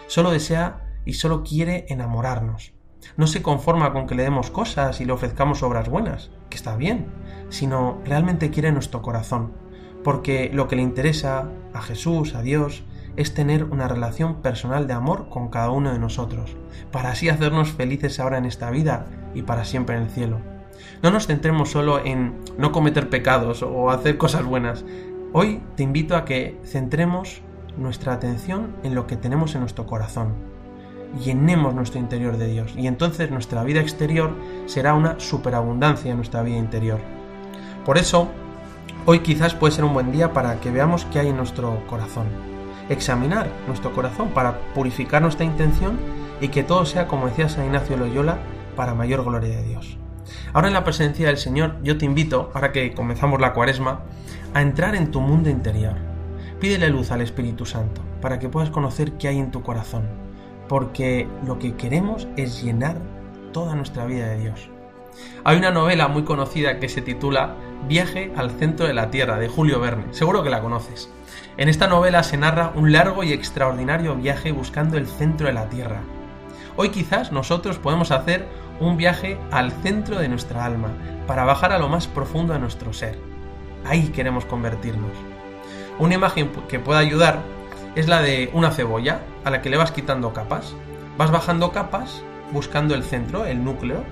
Solo 0.07 0.31
desea 0.31 0.87
y 1.05 1.15
solo 1.15 1.43
quiere 1.43 1.87
enamorarnos. 1.89 2.73
No 3.17 3.27
se 3.27 3.43
conforma 3.43 3.93
con 3.93 4.07
que 4.07 4.15
le 4.15 4.25
demos 4.25 4.51
cosas 4.51 5.01
y 5.01 5.05
le 5.05 5.13
ofrezcamos 5.13 5.63
obras 5.63 5.89
buenas, 5.89 6.31
que 6.51 6.57
está 6.57 6.77
bien, 6.77 7.07
sino 7.49 8.01
realmente 8.05 8.51
quiere 8.51 8.73
nuestro 8.73 9.03
corazón, 9.03 9.53
porque 10.03 10.51
lo 10.53 10.69
que 10.69 10.77
le 10.77 10.83
interesa 10.83 11.49
a 11.73 11.81
Jesús, 11.81 12.35
a 12.35 12.43
Dios, 12.43 12.85
es 13.17 13.35
tener 13.35 13.65
una 13.65 13.89
relación 13.89 14.43
personal 14.43 14.87
de 14.87 14.95
amor 14.95 15.29
con 15.29 15.49
cada 15.49 15.71
uno 15.71 15.93
de 15.93 15.99
nosotros, 15.99 16.57
para 16.93 17.11
así 17.11 17.29
hacernos 17.29 17.71
felices 17.71 18.21
ahora 18.21 18.39
en 18.39 18.45
esta 18.45 18.71
vida 18.71 19.07
y 19.35 19.43
para 19.43 19.65
siempre 19.65 19.97
en 19.97 20.03
el 20.03 20.11
cielo. 20.11 20.39
No 21.03 21.11
nos 21.11 21.27
centremos 21.27 21.71
solo 21.71 22.05
en 22.05 22.35
no 22.59 22.73
cometer 22.73 23.09
pecados 23.09 23.63
o 23.63 23.91
hacer 23.91 24.19
cosas 24.19 24.45
buenas. 24.45 24.85
Hoy 25.33 25.63
te 25.77 25.83
invito 25.83 26.17
a 26.17 26.25
que 26.25 26.59
centremos 26.65 27.43
nuestra 27.77 28.13
atención 28.13 28.77
en 28.83 28.95
lo 28.95 29.07
que 29.07 29.17
tenemos 29.17 29.55
en 29.55 29.61
nuestro 29.61 29.87
corazón. 29.87 30.35
Llenemos 31.25 31.75
nuestro 31.75 32.01
interior 32.01 32.37
de 32.37 32.49
Dios 32.49 32.75
y 32.77 32.87
entonces 32.87 33.31
nuestra 33.31 33.63
vida 33.65 33.81
exterior 33.81 34.33
será 34.67 34.95
una 34.95 35.19
superabundancia 35.21 36.11
en 36.11 36.17
nuestra 36.17 36.43
vida 36.43 36.57
interior. 36.57 37.01
Por 37.85 37.99
eso, 37.99 38.29
hoy 39.05 39.21
quizás 39.21 39.55
puede 39.55 39.75
ser 39.75 39.85
un 39.85 39.95
buen 39.95 40.13
día 40.13 40.33
para 40.33 40.61
que 40.61 40.71
veamos 40.71 41.07
qué 41.07 41.21
hay 41.21 41.29
en 41.29 41.37
nuestro 41.37 41.87
corazón. 41.87 42.56
Examinar 42.89 43.49
nuestro 43.67 43.93
corazón 43.93 44.29
para 44.31 44.59
purificar 44.75 45.23
nuestra 45.23 45.45
intención 45.45 45.99
y 46.41 46.49
que 46.49 46.63
todo 46.63 46.85
sea, 46.85 47.09
como 47.09 47.27
decía 47.27 47.49
San 47.49 47.67
Ignacio 47.67 47.97
Loyola, 47.97 48.39
para 48.77 48.95
mayor 48.95 49.25
gloria 49.25 49.57
de 49.57 49.63
Dios. 49.63 49.99
Ahora 50.53 50.69
en 50.69 50.75
la 50.75 50.85
presencia 50.85 51.29
del 51.29 51.39
Señor 51.39 51.77
yo 51.83 51.99
te 51.99 52.05
invito, 52.05 52.51
ahora 52.55 52.73
que 52.73 52.95
comenzamos 52.95 53.41
la 53.41 53.53
cuaresma, 53.53 54.03
a 54.55 54.63
entrar 54.63 54.95
en 54.95 55.11
tu 55.11 55.21
mundo 55.21 55.51
interior. 55.51 55.95
Pídele 56.61 56.89
luz 56.89 57.11
al 57.11 57.21
Espíritu 57.21 57.67
Santo 57.67 58.01
para 58.21 58.39
que 58.39 58.49
puedas 58.49 58.71
conocer 58.71 59.13
qué 59.13 59.29
hay 59.29 59.39
en 59.39 59.51
tu 59.51 59.63
corazón, 59.63 60.05
porque 60.69 61.29
lo 61.47 61.59
que 61.59 61.75
queremos 61.75 62.29
es 62.37 62.63
llenar 62.63 62.97
toda 63.53 63.75
nuestra 63.75 64.07
vida 64.07 64.29
de 64.29 64.39
Dios. 64.39 64.71
Hay 65.45 65.59
una 65.59 65.71
novela 65.71 66.09
muy 66.09 66.25
conocida 66.25 66.79
que 66.79 66.89
se 66.89 67.03
titula 67.03 67.55
Viaje 67.89 68.33
al 68.37 68.51
centro 68.51 68.87
de 68.87 68.95
la 68.95 69.11
Tierra 69.11 69.39
de 69.39 69.49
Julio 69.49 69.81
Verne, 69.81 70.13
seguro 70.13 70.43
que 70.43 70.51
la 70.51 70.61
conoces. 70.61 71.11
En 71.59 71.71
esta 71.71 71.87
novela 71.87 72.23
se 72.23 72.37
narra 72.37 72.73
un 72.75 72.93
largo 72.93 73.25
y 73.25 73.33
extraordinario 73.33 74.15
viaje 74.15 74.53
buscando 74.53 74.99
el 74.99 75.07
centro 75.07 75.47
de 75.47 75.55
la 75.55 75.71
Tierra. 75.71 76.03
Hoy 76.77 76.91
quizás 76.91 77.33
nosotros 77.33 77.79
podemos 77.79 78.11
hacer 78.11 78.47
un 78.79 78.99
viaje 78.99 79.39
al 79.51 79.73
centro 79.73 80.19
de 80.19 80.29
nuestra 80.29 80.67
alma, 80.67 80.91
para 81.27 81.45
bajar 81.45 81.73
a 81.73 81.79
lo 81.79 81.89
más 81.89 82.09
profundo 82.09 82.53
de 82.53 82.59
nuestro 82.59 82.93
ser. 82.93 83.19
Ahí 83.87 84.09
queremos 84.09 84.45
convertirnos. 84.45 85.13
Una 85.99 86.17
imagen 86.17 86.51
que 86.69 86.79
pueda 86.79 86.99
ayudar 86.99 87.41
es 87.95 88.07
la 88.07 88.21
de 88.21 88.51
una 88.53 88.71
cebolla 88.71 89.23
a 89.45 89.51
la 89.51 89.63
que 89.63 89.71
le 89.71 89.79
vas 89.79 89.93
quitando 89.93 90.35
capas. 90.35 90.75
Vas 91.17 91.31
bajando 91.31 91.73
capas 91.73 92.23
buscando 92.53 92.95
el 92.95 93.03
centro, 93.03 93.47
el 93.47 93.65
núcleo. 93.65 94.05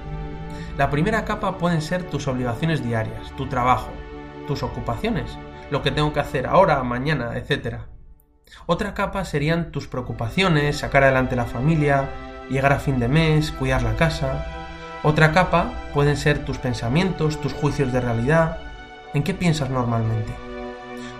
La 0.78 0.88
primera 0.88 1.26
capa 1.26 1.58
pueden 1.58 1.82
ser 1.82 2.04
tus 2.04 2.26
obligaciones 2.26 2.82
diarias, 2.82 3.32
tu 3.36 3.46
trabajo, 3.48 3.90
tus 4.46 4.62
ocupaciones, 4.62 5.36
lo 5.74 5.82
que 5.82 5.90
tengo 5.90 6.12
que 6.12 6.20
hacer 6.20 6.46
ahora, 6.46 6.80
mañana, 6.84 7.36
etc. 7.36 7.78
Otra 8.66 8.94
capa 8.94 9.24
serían 9.24 9.72
tus 9.72 9.88
preocupaciones, 9.88 10.78
sacar 10.78 11.02
adelante 11.02 11.34
la 11.34 11.46
familia, 11.46 12.10
llegar 12.48 12.72
a 12.72 12.78
fin 12.78 13.00
de 13.00 13.08
mes, 13.08 13.50
cuidar 13.50 13.82
la 13.82 13.96
casa. 13.96 14.46
Otra 15.02 15.32
capa 15.32 15.72
pueden 15.92 16.16
ser 16.16 16.44
tus 16.44 16.58
pensamientos, 16.58 17.40
tus 17.40 17.52
juicios 17.54 17.92
de 17.92 18.00
realidad, 18.00 18.58
en 19.14 19.24
qué 19.24 19.34
piensas 19.34 19.68
normalmente. 19.68 20.32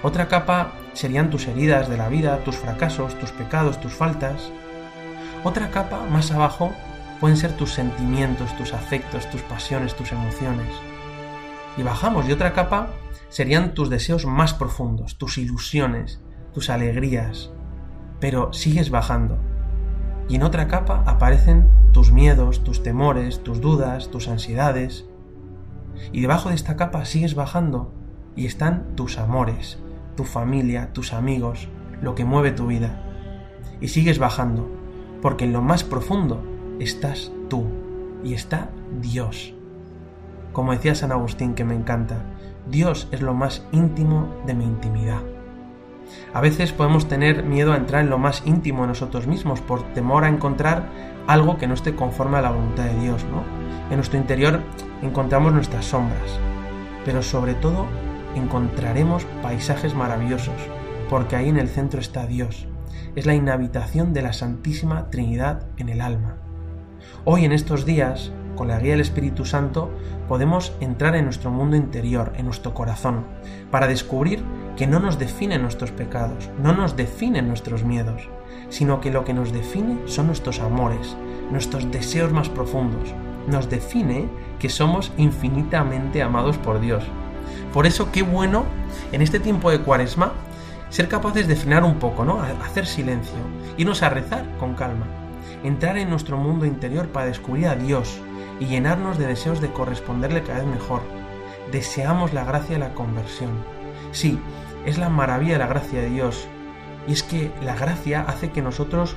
Otra 0.05 0.29
capa 0.29 0.71
serían 0.93 1.31
tus 1.31 1.49
heridas 1.49 1.89
de 1.89 1.97
la 1.97 2.09
vida, 2.09 2.39
tus 2.45 2.55
fracasos, 2.55 3.19
tus 3.19 3.33
pecados, 3.33 3.81
tus 3.81 3.93
faltas. 3.93 4.53
Otra 5.43 5.73
capa, 5.73 6.07
más 6.09 6.31
abajo, 6.31 6.73
pueden 7.19 7.37
ser 7.37 7.57
tus 7.57 7.73
sentimientos, 7.73 8.57
tus 8.57 8.73
afectos, 8.73 9.29
tus 9.31 9.43
pasiones, 9.43 9.97
tus 9.97 10.13
emociones. 10.13 10.69
Y 11.77 11.83
bajamos, 11.83 12.29
y 12.29 12.33
otra 12.33 12.53
capa 12.53 12.89
serían 13.29 13.75
tus 13.75 13.91
deseos 13.91 14.27
más 14.27 14.55
profundos, 14.55 15.19
tus 15.19 15.39
ilusiones, 15.39 16.21
tus 16.53 16.71
alegrías. 16.71 17.51
Pero 18.21 18.53
sigues 18.53 18.91
bajando, 18.91 19.39
y 20.29 20.37
en 20.37 20.43
otra 20.43 20.69
capa 20.69 21.03
aparecen 21.07 21.69
tus 21.93 22.11
miedos, 22.11 22.65
tus 22.65 22.83
temores, 22.83 23.43
tus 23.43 23.61
dudas, 23.61 24.11
tus 24.11 24.29
ansiedades. 24.29 25.07
Y 26.13 26.21
debajo 26.21 26.49
de 26.49 26.55
esta 26.55 26.77
capa 26.77 27.05
sigues 27.05 27.35
bajando 27.35 27.93
y 28.37 28.47
están 28.47 28.97
tus 28.97 29.19
amores, 29.19 29.79
tu 30.17 30.25
familia, 30.25 30.93
tus 30.93 31.13
amigos, 31.13 31.69
lo 32.01 32.15
que 32.15 32.25
mueve 32.25 32.53
tu 32.53 32.67
vida. 32.67 33.03
Y 33.81 33.89
sigues 33.89 34.19
bajando, 34.19 34.69
porque 35.21 35.45
en 35.45 35.53
lo 35.53 35.63
más 35.63 35.85
profundo 35.85 36.43
estás 36.81 37.31
tú 37.49 37.67
y 38.25 38.35
está 38.35 38.71
Dios. 39.01 39.55
Como 40.55 40.71
decía 40.71 40.95
San 40.95 41.11
Agustín 41.11 41.55
que 41.55 41.65
me 41.65 41.75
encanta, 41.75 42.23
Dios 42.71 43.09
es 43.11 43.21
lo 43.23 43.35
más 43.35 43.67
íntimo 43.73 44.29
de 44.47 44.55
mi 44.55 44.65
intimidad. 44.65 45.21
A 46.33 46.41
veces 46.41 46.73
podemos 46.73 47.09
tener 47.09 47.43
miedo 47.43 47.73
a 47.73 47.77
entrar 47.77 48.05
en 48.05 48.09
lo 48.09 48.19
más 48.19 48.41
íntimo 48.47 48.83
de 48.83 48.89
nosotros 48.89 49.27
mismos 49.27 49.61
por 49.61 49.83
temor 49.95 50.23
a 50.23 50.29
encontrar 50.29 50.89
algo 51.27 51.59
que 51.59 51.67
no 51.67 51.75
esté 51.75 51.97
conforme 51.97 52.39
a 52.39 52.43
la 52.43 52.53
voluntad 52.53 52.85
de 52.85 53.01
Dios, 53.01 53.25
¿no? 53.25 53.43
En 53.91 53.97
nuestro 53.97 54.17
interior 54.17 54.61
encontramos 55.03 55.53
nuestras 55.53 55.87
sombras, 55.87 56.39
pero 57.05 57.21
sobre 57.21 57.55
todo 57.55 57.87
encontraremos 58.37 59.25
paisajes 59.43 59.97
maravillosos, 59.97 60.55
porque 61.11 61.35
ahí 61.35 61.49
en 61.49 61.59
el 61.59 61.69
centro 61.69 61.99
está 61.99 62.27
Dios. 62.27 62.69
Es 63.17 63.27
la 63.27 63.35
inhabitación 63.35 64.13
de 64.13 64.23
la 64.23 64.33
Santísima 64.33 65.11
Trinidad 65.11 65.67
en 65.79 65.89
el 65.89 66.01
alma. 66.01 66.37
Hoy 67.25 67.45
en 67.45 67.51
estos 67.51 67.85
días 67.85 68.31
con 68.55 68.69
la 68.69 68.79
guía 68.79 68.93
del 68.93 69.01
Espíritu 69.01 69.45
Santo, 69.45 69.91
podemos 70.29 70.73
entrar 70.81 71.17
en 71.17 71.25
nuestro 71.25 71.51
mundo 71.51 71.77
interior, 71.77 72.33
en 72.37 72.47
nuestro 72.47 72.75
corazón, 72.75 73.25
para 73.71 73.87
descubrir 73.87 74.43
que 74.77 74.87
no 74.87 75.01
nos 75.01 75.19
definen 75.19 75.63
nuestros 75.63 75.91
pecados, 75.91 76.51
no 76.63 76.73
nos 76.73 76.97
definen 76.97 77.49
nuestros 77.49 77.85
miedos, 77.85 78.29
sino 78.69 79.01
que 79.01 79.11
lo 79.11 79.25
que 79.25 79.35
nos 79.35 79.53
define 79.53 79.99
son 80.07 80.27
nuestros 80.27 80.61
amores, 80.61 81.17
nuestros 81.51 81.91
deseos 81.91 82.33
más 82.33 82.49
profundos. 82.49 83.15
Nos 83.47 83.69
define 83.69 84.29
que 84.59 84.69
somos 84.69 85.13
infinitamente 85.17 86.23
amados 86.23 86.57
por 86.59 86.81
Dios. 86.81 87.05
Por 87.73 87.87
eso 87.87 88.11
qué 88.11 88.23
bueno 88.23 88.65
en 89.13 89.23
este 89.23 89.39
tiempo 89.39 89.71
de 89.71 89.81
cuaresma 89.81 90.33
ser 90.89 91.09
capaces 91.09 91.49
de 91.49 91.57
frenar 91.57 91.85
un 91.85 91.99
poco, 91.99 92.25
¿no? 92.25 92.41
hacer 92.41 92.87
silencio, 92.87 93.35
irnos 93.77 94.03
a 94.03 94.11
rezar 94.11 94.45
con 94.59 94.75
calma, 94.75 95.07
entrar 95.65 95.99
en 95.99 96.09
nuestro 96.09 96.37
mundo 96.37 96.67
interior 96.67 97.09
para 97.09 97.27
descubrir 97.27 97.67
a 97.67 97.75
Dios, 97.75 98.21
y 98.61 98.67
llenarnos 98.67 99.19
de 99.19 99.27
deseos 99.27 99.61
de 99.61 99.73
corresponderle 99.73 100.43
cada 100.43 100.61
vez 100.61 100.69
mejor. 100.69 101.03
Deseamos 101.73 102.33
la 102.33 102.45
gracia 102.45 102.75
de 102.75 102.81
la 102.81 102.95
conversión. 102.95 103.65
Sí, 104.13 104.39
es 104.87 104.99
la 104.99 105.09
maravilla 105.09 105.55
de 105.55 105.59
la 105.59 105.67
gracia 105.67 106.01
de 106.01 106.11
Dios. 106.11 106.47
Y 107.07 107.13
es 107.13 107.23
que 107.23 107.53
la 107.63 107.75
gracia 107.75 108.23
hace 108.23 108.51
que 108.51 108.63
nosotros, 108.63 109.17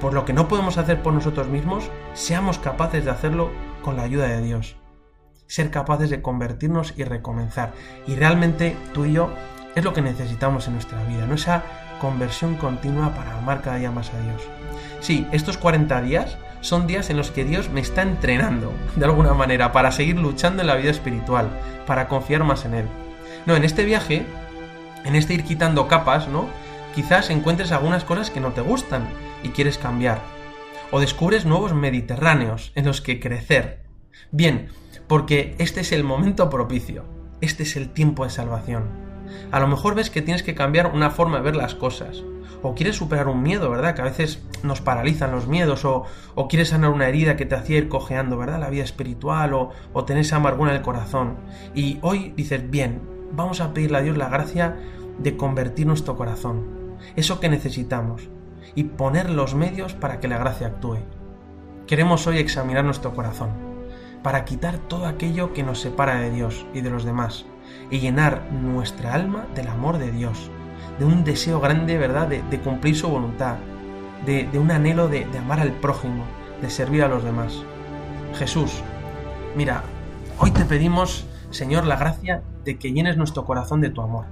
por 0.00 0.14
lo 0.14 0.24
que 0.24 0.32
no 0.32 0.48
podemos 0.48 0.78
hacer 0.78 1.02
por 1.02 1.12
nosotros 1.12 1.48
mismos, 1.48 1.90
seamos 2.14 2.58
capaces 2.58 3.04
de 3.04 3.10
hacerlo 3.10 3.50
con 3.82 3.96
la 3.96 4.02
ayuda 4.02 4.26
de 4.28 4.42
Dios. 4.42 4.76
Ser 5.46 5.70
capaces 5.70 6.10
de 6.10 6.22
convertirnos 6.22 6.94
y 6.96 7.04
recomenzar. 7.04 7.72
Y 8.06 8.14
realmente 8.14 8.76
tú 8.92 9.04
y 9.04 9.12
yo 9.12 9.30
es 9.74 9.84
lo 9.84 9.92
que 9.92 10.02
necesitamos 10.02 10.66
en 10.66 10.74
nuestra 10.74 11.02
vida, 11.04 11.26
¿no? 11.26 11.34
Esa 11.34 11.62
conversión 12.00 12.56
continua 12.56 13.14
para 13.14 13.36
amar 13.38 13.62
cada 13.62 13.76
día 13.76 13.90
más 13.90 14.12
a 14.12 14.20
Dios. 14.20 14.42
Sí, 15.00 15.26
estos 15.32 15.58
40 15.58 16.00
días 16.02 16.38
son 16.66 16.86
días 16.86 17.10
en 17.10 17.16
los 17.16 17.30
que 17.30 17.44
Dios 17.44 17.70
me 17.70 17.80
está 17.80 18.02
entrenando, 18.02 18.72
de 18.96 19.04
alguna 19.04 19.34
manera, 19.34 19.72
para 19.72 19.92
seguir 19.92 20.16
luchando 20.16 20.62
en 20.62 20.66
la 20.66 20.74
vida 20.74 20.90
espiritual, 20.90 21.48
para 21.86 22.08
confiar 22.08 22.42
más 22.42 22.64
en 22.64 22.74
Él. 22.74 22.86
No, 23.46 23.54
en 23.54 23.62
este 23.62 23.84
viaje, 23.84 24.26
en 25.04 25.14
este 25.14 25.34
ir 25.34 25.44
quitando 25.44 25.86
capas, 25.86 26.26
¿no? 26.28 26.46
Quizás 26.94 27.30
encuentres 27.30 27.70
algunas 27.70 28.02
cosas 28.02 28.30
que 28.30 28.40
no 28.40 28.52
te 28.52 28.62
gustan 28.62 29.06
y 29.44 29.50
quieres 29.50 29.78
cambiar. 29.78 30.20
O 30.90 30.98
descubres 30.98 31.46
nuevos 31.46 31.72
mediterráneos 31.72 32.72
en 32.74 32.86
los 32.86 33.00
que 33.00 33.20
crecer. 33.20 33.84
Bien, 34.32 34.68
porque 35.06 35.54
este 35.58 35.82
es 35.82 35.92
el 35.92 36.02
momento 36.02 36.50
propicio, 36.50 37.04
este 37.40 37.62
es 37.62 37.76
el 37.76 37.90
tiempo 37.90 38.24
de 38.24 38.30
salvación. 38.30 39.05
A 39.50 39.60
lo 39.60 39.66
mejor 39.66 39.94
ves 39.94 40.10
que 40.10 40.22
tienes 40.22 40.42
que 40.42 40.54
cambiar 40.54 40.92
una 40.94 41.10
forma 41.10 41.38
de 41.38 41.42
ver 41.42 41.56
las 41.56 41.74
cosas. 41.74 42.22
O 42.62 42.74
quieres 42.74 42.96
superar 42.96 43.28
un 43.28 43.42
miedo, 43.42 43.70
¿verdad? 43.70 43.94
Que 43.94 44.02
a 44.02 44.06
veces 44.06 44.42
nos 44.62 44.80
paralizan 44.80 45.30
los 45.30 45.46
miedos. 45.46 45.84
O, 45.84 46.04
o 46.34 46.48
quieres 46.48 46.70
sanar 46.70 46.90
una 46.90 47.08
herida 47.08 47.36
que 47.36 47.46
te 47.46 47.54
hacía 47.54 47.78
ir 47.78 47.88
cojeando, 47.88 48.38
¿verdad? 48.38 48.60
La 48.60 48.70
vida 48.70 48.84
espiritual. 48.84 49.54
O, 49.54 49.70
o 49.92 50.04
tenés 50.04 50.32
amargura 50.32 50.70
en 50.70 50.76
el 50.76 50.82
corazón. 50.82 51.36
Y 51.74 51.98
hoy 52.02 52.32
dices, 52.36 52.68
bien, 52.70 53.00
vamos 53.32 53.60
a 53.60 53.72
pedirle 53.72 53.98
a 53.98 54.02
Dios 54.02 54.16
la 54.16 54.28
gracia 54.28 54.76
de 55.18 55.36
convertir 55.36 55.86
nuestro 55.86 56.16
corazón. 56.16 56.96
Eso 57.14 57.40
que 57.40 57.48
necesitamos. 57.48 58.28
Y 58.74 58.84
poner 58.84 59.30
los 59.30 59.54
medios 59.54 59.94
para 59.94 60.20
que 60.20 60.28
la 60.28 60.38
gracia 60.38 60.66
actúe. 60.68 60.98
Queremos 61.86 62.26
hoy 62.26 62.38
examinar 62.38 62.84
nuestro 62.84 63.14
corazón. 63.14 63.50
Para 64.22 64.44
quitar 64.44 64.78
todo 64.78 65.06
aquello 65.06 65.52
que 65.52 65.62
nos 65.62 65.80
separa 65.80 66.16
de 66.16 66.30
Dios 66.30 66.66
y 66.74 66.80
de 66.80 66.90
los 66.90 67.04
demás 67.04 67.46
y 67.90 67.98
llenar 67.98 68.42
nuestra 68.52 69.14
alma 69.14 69.46
del 69.54 69.68
amor 69.68 69.98
de 69.98 70.10
Dios, 70.10 70.50
de 70.98 71.04
un 71.04 71.24
deseo 71.24 71.60
grande, 71.60 71.98
¿verdad?, 71.98 72.28
de, 72.28 72.60
cumplir 72.60 72.96
su 72.96 73.08
voluntad, 73.08 73.56
de, 74.24 74.48
un 74.58 74.70
anhelo 74.70 75.08
de, 75.08 75.24
de 75.26 75.38
amar 75.38 75.60
al 75.60 75.72
prójimo, 75.72 76.24
de 76.60 76.70
servir 76.70 77.02
a 77.02 77.08
los 77.08 77.24
demás. 77.24 77.62
Jesús, 78.34 78.82
mira, 79.56 79.82
hoy 80.38 80.50
te 80.50 80.64
pedimos, 80.64 81.26
Señor, 81.50 81.86
la 81.86 81.96
gracia 81.96 82.42
de 82.64 82.78
que 82.78 82.92
llenes 82.92 83.16
nuestro 83.16 83.44
corazón 83.44 83.80
de 83.80 83.90
tu 83.90 84.02
amor, 84.02 84.26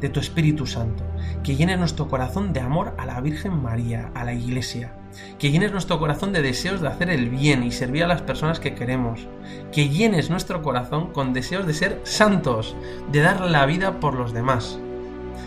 de 0.00 0.08
tu 0.08 0.20
Espíritu 0.20 0.66
Santo, 0.66 1.04
que 1.42 1.56
llenes 1.56 1.78
nuestro 1.78 2.08
corazón 2.08 2.52
de 2.52 2.60
amor 2.60 2.94
a 2.98 3.06
la 3.06 3.20
Virgen 3.20 3.62
María, 3.62 4.10
a 4.14 4.24
la 4.24 4.32
Iglesia, 4.32 4.94
que 5.38 5.50
llenes 5.50 5.72
nuestro 5.72 5.98
corazón 5.98 6.32
de 6.32 6.42
deseos 6.42 6.80
de 6.80 6.88
hacer 6.88 7.10
el 7.10 7.28
bien 7.28 7.62
y 7.62 7.72
servir 7.72 8.04
a 8.04 8.08
las 8.08 8.22
personas 8.22 8.60
que 8.60 8.74
queremos, 8.74 9.28
que 9.72 9.88
llenes 9.88 10.30
nuestro 10.30 10.62
corazón 10.62 11.12
con 11.12 11.32
deseos 11.32 11.66
de 11.66 11.74
ser 11.74 12.00
santos, 12.04 12.76
de 13.12 13.20
dar 13.20 13.40
la 13.42 13.66
vida 13.66 14.00
por 14.00 14.14
los 14.14 14.32
demás. 14.32 14.78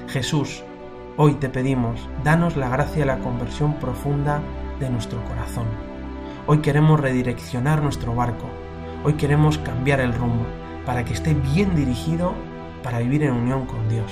Jesús, 0.08 0.64
hoy 1.18 1.34
te 1.34 1.50
pedimos, 1.50 2.00
danos 2.24 2.56
la 2.56 2.70
gracia 2.70 3.04
y 3.04 3.08
la 3.08 3.20
conversión 3.20 3.76
profunda 3.80 4.42
de 4.80 4.90
nuestro 4.90 5.24
corazón. 5.26 5.66
Hoy 6.46 6.60
queremos 6.60 7.00
redireccionar 7.00 7.82
nuestro 7.82 8.14
barco, 8.14 8.46
hoy 9.04 9.14
queremos 9.14 9.58
cambiar 9.58 10.00
el 10.00 10.14
rumbo 10.14 10.46
para 10.86 11.06
que 11.06 11.14
esté 11.14 11.34
bien 11.34 11.76
dirigido 11.76 12.34
para 12.84 13.00
vivir 13.00 13.24
en 13.24 13.32
unión 13.32 13.66
con 13.66 13.88
Dios. 13.88 14.12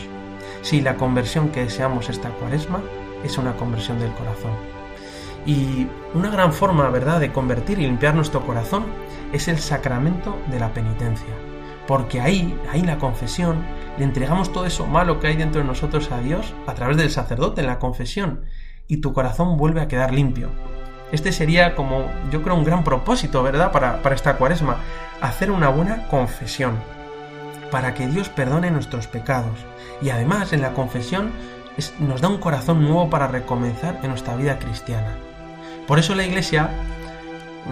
Si 0.61 0.81
la 0.81 0.95
conversión 0.95 1.49
que 1.49 1.63
deseamos 1.63 2.09
esta 2.09 2.29
cuaresma 2.29 2.81
es 3.23 3.37
una 3.37 3.55
conversión 3.55 3.99
del 3.99 4.11
corazón. 4.13 4.51
Y 5.45 5.87
una 6.13 6.29
gran 6.29 6.53
forma, 6.53 6.89
¿verdad?, 6.89 7.19
de 7.19 7.31
convertir 7.31 7.79
y 7.79 7.83
limpiar 7.83 8.13
nuestro 8.13 8.45
corazón 8.45 8.85
es 9.33 9.47
el 9.47 9.59
sacramento 9.59 10.37
de 10.51 10.59
la 10.59 10.73
penitencia. 10.73 11.33
Porque 11.87 12.21
ahí, 12.21 12.57
ahí 12.71 12.81
la 12.83 12.99
confesión, 12.99 13.63
le 13.97 14.03
entregamos 14.03 14.53
todo 14.53 14.65
eso 14.65 14.85
malo 14.85 15.19
que 15.19 15.27
hay 15.27 15.35
dentro 15.35 15.61
de 15.61 15.67
nosotros 15.67 16.11
a 16.11 16.19
Dios 16.19 16.53
a 16.67 16.73
través 16.73 16.97
del 16.97 17.09
sacerdote 17.09 17.61
en 17.61 17.67
la 17.67 17.79
confesión 17.79 18.45
y 18.87 18.97
tu 18.97 19.13
corazón 19.13 19.57
vuelve 19.57 19.81
a 19.81 19.87
quedar 19.87 20.13
limpio. 20.13 20.49
Este 21.11 21.31
sería 21.31 21.75
como, 21.75 22.05
yo 22.31 22.41
creo, 22.41 22.55
un 22.55 22.63
gran 22.63 22.83
propósito, 22.83 23.43
¿verdad?, 23.43 23.71
para, 23.71 24.01
para 24.01 24.15
esta 24.15 24.37
cuaresma, 24.37 24.77
hacer 25.21 25.51
una 25.51 25.69
buena 25.69 26.07
confesión, 26.07 26.77
para 27.71 27.93
que 27.93 28.07
Dios 28.07 28.29
perdone 28.29 28.69
nuestros 28.69 29.07
pecados. 29.07 29.57
Y 30.01 30.09
además 30.09 30.53
en 30.53 30.61
la 30.61 30.73
confesión 30.73 31.31
nos 31.99 32.21
da 32.21 32.27
un 32.27 32.37
corazón 32.37 32.83
nuevo 32.83 33.09
para 33.09 33.27
recomenzar 33.27 33.99
en 34.03 34.09
nuestra 34.09 34.35
vida 34.35 34.59
cristiana. 34.59 35.15
Por 35.87 35.99
eso 35.99 36.13
la 36.13 36.25
Iglesia, 36.25 36.69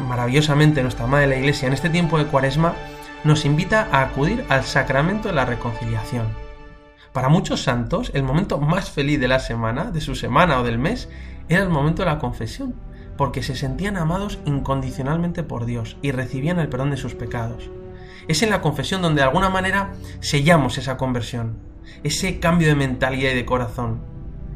maravillosamente 0.07 0.81
nuestra 0.81 1.07
Madre 1.07 1.27
la 1.27 1.37
Iglesia, 1.37 1.67
en 1.67 1.73
este 1.73 1.89
tiempo 1.89 2.17
de 2.17 2.25
Cuaresma, 2.25 2.73
nos 3.23 3.45
invita 3.45 3.87
a 3.91 4.01
acudir 4.01 4.45
al 4.49 4.63
sacramento 4.63 5.27
de 5.27 5.35
la 5.35 5.45
reconciliación. 5.45 6.27
Para 7.11 7.29
muchos 7.29 7.63
santos, 7.63 8.11
el 8.13 8.23
momento 8.23 8.59
más 8.59 8.91
feliz 8.91 9.19
de 9.19 9.27
la 9.27 9.39
semana, 9.39 9.91
de 9.91 9.99
su 9.99 10.15
semana 10.15 10.59
o 10.59 10.63
del 10.63 10.77
mes, 10.77 11.09
era 11.49 11.63
el 11.63 11.69
momento 11.69 12.03
de 12.03 12.09
la 12.09 12.19
confesión, 12.19 12.75
porque 13.17 13.43
se 13.43 13.55
sentían 13.55 13.97
amados 13.97 14.39
incondicionalmente 14.45 15.43
por 15.43 15.65
Dios 15.65 15.97
y 16.01 16.11
recibían 16.11 16.59
el 16.59 16.69
perdón 16.69 16.91
de 16.91 16.97
sus 16.97 17.15
pecados. 17.15 17.69
Es 18.29 18.43
en 18.43 18.51
la 18.51 18.61
confesión 18.61 19.01
donde 19.01 19.21
de 19.21 19.27
alguna 19.27 19.49
manera 19.49 19.93
sellamos 20.19 20.77
esa 20.77 20.97
conversión, 20.97 21.57
ese 22.03 22.39
cambio 22.39 22.67
de 22.67 22.75
mentalidad 22.75 23.31
y 23.31 23.35
de 23.35 23.43
corazón, 23.43 24.01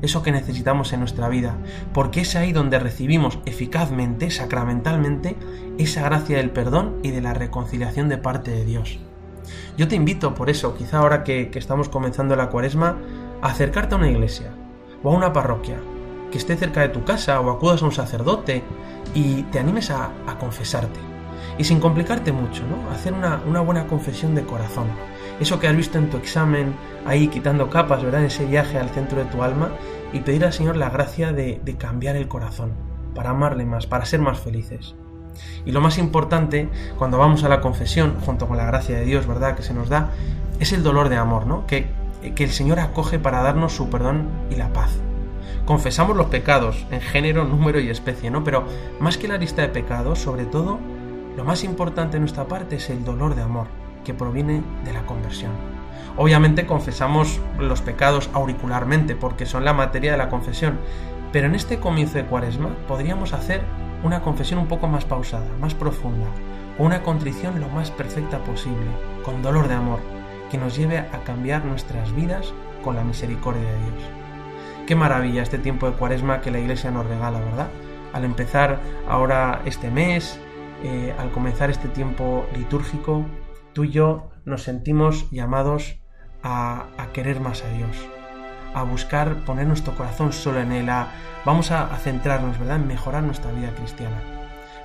eso 0.03 0.21
que 0.21 0.31
necesitamos 0.31 0.93
en 0.93 0.99
nuestra 0.99 1.27
vida, 1.27 1.57
porque 1.91 2.21
es 2.21 2.35
ahí 2.35 2.51
donde 2.51 2.77
recibimos 2.77 3.39
eficazmente, 3.47 4.29
sacramentalmente, 4.29 5.35
esa 5.79 6.03
gracia 6.03 6.37
del 6.37 6.51
perdón 6.51 6.99
y 7.01 7.09
de 7.09 7.21
la 7.21 7.33
reconciliación 7.33 8.09
de 8.09 8.19
parte 8.19 8.51
de 8.51 8.63
Dios. 8.63 8.99
Yo 9.75 9.87
te 9.87 9.95
invito 9.95 10.35
por 10.35 10.51
eso, 10.51 10.75
quizá 10.75 10.99
ahora 10.99 11.23
que, 11.23 11.49
estamos 11.55 11.89
comenzando 11.89 12.35
la 12.35 12.49
cuaresma, 12.49 12.99
a 13.41 13.47
acercarte 13.47 13.95
a 13.95 13.97
una 13.97 14.11
iglesia 14.11 14.51
o 15.01 15.09
a 15.09 15.15
una 15.15 15.33
parroquia 15.33 15.77
que 16.31 16.37
esté 16.37 16.57
cerca 16.57 16.81
de 16.81 16.89
tu 16.89 17.03
casa 17.05 17.41
o 17.41 17.49
acudas 17.49 17.81
a 17.81 17.85
un 17.85 17.91
sacerdote 17.91 18.61
y 19.15 19.41
te 19.43 19.57
animes 19.57 19.89
a, 19.89 20.11
confesarte. 20.39 21.12
Y 21.57 21.63
sin 21.63 21.79
complicarte 21.79 22.31
mucho, 22.31 22.63
¿no? 22.67 22.89
Hacer 22.91 23.13
una, 23.13 23.41
una 23.45 23.61
buena 23.61 23.85
confesión 23.87 24.33
de 24.35 24.43
corazón 24.43 24.87
eso 25.39 25.59
que 25.59 25.67
has 25.67 25.75
visto 25.75 25.97
en 25.97 26.09
tu 26.09 26.17
examen, 26.17 26.75
ahí 27.05 27.27
quitando 27.27 27.69
capas, 27.69 28.03
¿verdad? 28.03 28.21
En 28.21 28.27
ese 28.27 28.45
viaje 28.45 28.77
al 28.77 28.89
centro 28.89 29.19
de 29.19 29.25
tu 29.25 29.43
alma 29.43 29.71
y 30.11 30.19
pedir 30.19 30.45
al 30.45 30.53
Señor 30.53 30.77
la 30.77 30.89
gracia 30.89 31.33
de, 31.33 31.59
cambiar 31.77 32.15
el 32.15 32.27
corazón, 32.27 32.71
para 33.15 33.31
amarle 33.31 33.65
más, 33.65 33.87
para 33.87 34.05
ser 34.05 34.19
más 34.19 34.39
felices. 34.39 34.95
Y 35.65 35.71
lo 35.71 35.81
más 35.81 35.97
importante, 35.97 36.69
cuando 36.97 37.17
vamos 37.17 37.43
a 37.43 37.49
la 37.49 37.61
confesión, 37.61 38.15
junto 38.25 38.47
con 38.47 38.57
la 38.57 38.65
gracia 38.65 38.95
de 38.95 39.05
Dios, 39.05 39.25
¿verdad?, 39.25 39.55
que 39.55 39.63
se 39.63 39.73
nos 39.73 39.89
da, 39.89 40.11
es 40.59 40.71
el 40.71 40.83
dolor 40.83 41.09
de 41.09 41.17
amor, 41.17 41.47
¿no? 41.47 41.65
Que, 41.65 41.87
que 42.35 42.43
el 42.43 42.51
Señor 42.51 42.79
acoge 42.79 43.17
para 43.17 43.41
darnos 43.41 43.73
su 43.73 43.89
perdón 43.89 44.29
y 44.51 44.55
la 44.55 44.71
paz. 44.71 44.99
Confesamos 45.65 46.15
los 46.15 46.27
pecados 46.27 46.85
en 46.91 47.01
género, 47.01 47.45
número 47.45 47.79
y 47.79 47.89
especie, 47.89 48.29
¿no? 48.29 48.43
Pero 48.43 48.65
más 48.99 49.17
que 49.17 49.27
la 49.27 49.37
lista 49.37 49.63
de 49.63 49.69
pecados, 49.69 50.19
sobre 50.19 50.45
todo, 50.45 50.79
lo 51.35 51.43
más 51.43 51.63
importante 51.63 52.17
en 52.17 52.23
nuestra 52.23 52.47
parte 52.47 52.75
es 52.75 52.89
el 52.89 53.03
dolor 53.03 53.35
de 53.35 53.41
amor 53.41 53.67
que 54.03 54.13
proviene 54.13 54.61
de 54.83 54.93
la 54.93 55.05
conversión. 55.05 55.51
Obviamente 56.15 56.65
confesamos 56.65 57.41
los 57.57 57.81
pecados 57.81 58.29
auricularmente 58.33 59.15
porque 59.15 59.45
son 59.45 59.65
la 59.65 59.73
materia 59.73 60.11
de 60.11 60.17
la 60.17 60.29
confesión, 60.29 60.77
pero 61.31 61.47
en 61.47 61.55
este 61.55 61.79
comienzo 61.79 62.17
de 62.17 62.25
cuaresma 62.25 62.69
podríamos 62.87 63.33
hacer 63.33 63.61
una 64.03 64.21
confesión 64.21 64.59
un 64.59 64.67
poco 64.67 64.87
más 64.87 65.05
pausada, 65.05 65.47
más 65.59 65.73
profunda, 65.73 66.27
una 66.77 67.01
contrición 67.01 67.59
lo 67.59 67.67
más 67.69 67.89
perfecta 67.89 68.39
posible, 68.39 68.91
con 69.23 69.41
dolor 69.41 69.67
de 69.67 69.75
amor, 69.75 69.99
que 70.51 70.57
nos 70.57 70.75
lleve 70.75 70.99
a 70.99 71.23
cambiar 71.23 71.65
nuestras 71.65 72.13
vidas 72.13 72.53
con 72.83 72.95
la 72.95 73.03
misericordia 73.03 73.63
de 73.63 73.79
Dios. 73.79 74.03
Qué 74.85 74.95
maravilla 74.95 75.41
este 75.41 75.57
tiempo 75.57 75.89
de 75.89 75.95
cuaresma 75.95 76.41
que 76.41 76.51
la 76.51 76.59
Iglesia 76.59 76.91
nos 76.91 77.07
regala, 77.07 77.39
¿verdad? 77.39 77.69
Al 78.11 78.25
empezar 78.25 78.79
ahora 79.07 79.61
este 79.65 79.89
mes, 79.89 80.39
eh, 80.83 81.15
al 81.17 81.31
comenzar 81.31 81.69
este 81.69 81.87
tiempo 81.87 82.45
litúrgico, 82.55 83.25
tú 83.73 83.85
y 83.85 83.91
yo 83.91 84.29
nos 84.45 84.63
sentimos 84.63 85.29
llamados 85.31 85.99
a, 86.43 86.87
querer 87.13 87.39
más 87.39 87.63
a 87.63 87.69
Dios, 87.69 87.97
a 88.73 88.83
buscar 88.83 89.45
poner 89.45 89.65
nuestro 89.65 89.95
corazón 89.95 90.33
solo 90.33 90.59
en 90.59 90.73
Él, 90.73 90.89
vamos 91.45 91.71
a, 91.71 91.87
centrarnos, 91.97 92.59
¿verdad?, 92.59 92.77
en 92.77 92.87
mejorar 92.87 93.23
nuestra 93.23 93.51
vida 93.51 93.73
cristiana. 93.75 94.17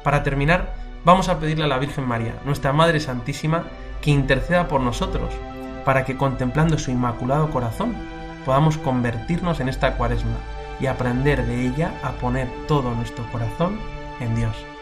Para 0.04 0.22
terminar, 0.22 0.72
vamos 1.04 1.28
a 1.28 1.40
pedirle 1.40 1.64
a 1.64 1.68
la 1.68 1.78
Virgen 1.78 2.06
María, 2.06 2.34
nuestra 2.44 2.72
Madre 2.72 3.00
Santísima, 3.00 3.64
que 4.00 4.12
interceda 4.12 4.68
por 4.68 4.80
nosotros, 4.80 5.34
para 5.84 6.04
que 6.04 6.16
contemplando 6.16 6.78
su 6.78 6.92
inmaculado 6.92 7.50
corazón 7.50 7.94
podamos 8.44 8.78
convertirnos 8.78 9.58
en 9.60 9.68
esta 9.68 9.96
cuaresma 9.96 10.36
y 10.80 10.86
aprender 10.86 11.44
de 11.44 11.66
ella 11.66 11.92
a 12.04 12.12
poner 12.12 12.48
todo 12.68 12.94
nuestro 12.94 13.24
corazón 13.32 13.78
en 14.20 14.36
Dios. 14.36 14.77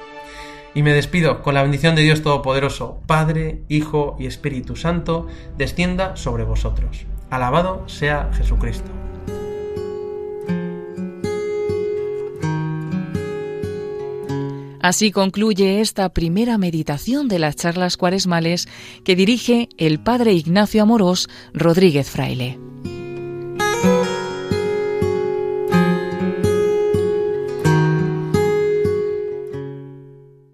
Y 0.77 0.83
me 0.83 0.93
despido 0.93 1.43
con 1.43 1.55
la 1.55 1.63
bendición 1.63 1.95
de 1.95 2.03
Dios 2.03 2.21
Todopoderoso, 2.21 3.01
Padre, 3.07 3.63
Hijo 3.71 4.15
y 4.21 4.27
Espíritu 4.27 4.77
Santo, 4.77 5.27
descienda 5.57 6.17
sobre 6.17 6.45
vosotros. 6.45 7.07
Alabado 7.31 7.89
sea 7.89 8.31
Jesucristo. 8.35 8.91
Así 14.83 15.13
concluye 15.13 15.81
esta 15.81 16.11
primera 16.11 16.59
meditación 16.59 17.27
de 17.27 17.39
las 17.39 17.57
charlas 17.57 17.97
cuaresmales 17.97 18.69
que 19.03 19.17
dirige 19.17 19.71
el 19.79 19.99
Padre 19.99 20.35
Ignacio 20.35 20.83
Amorós 20.83 21.27
Rodríguez 21.55 22.11
Fraile. 22.11 22.59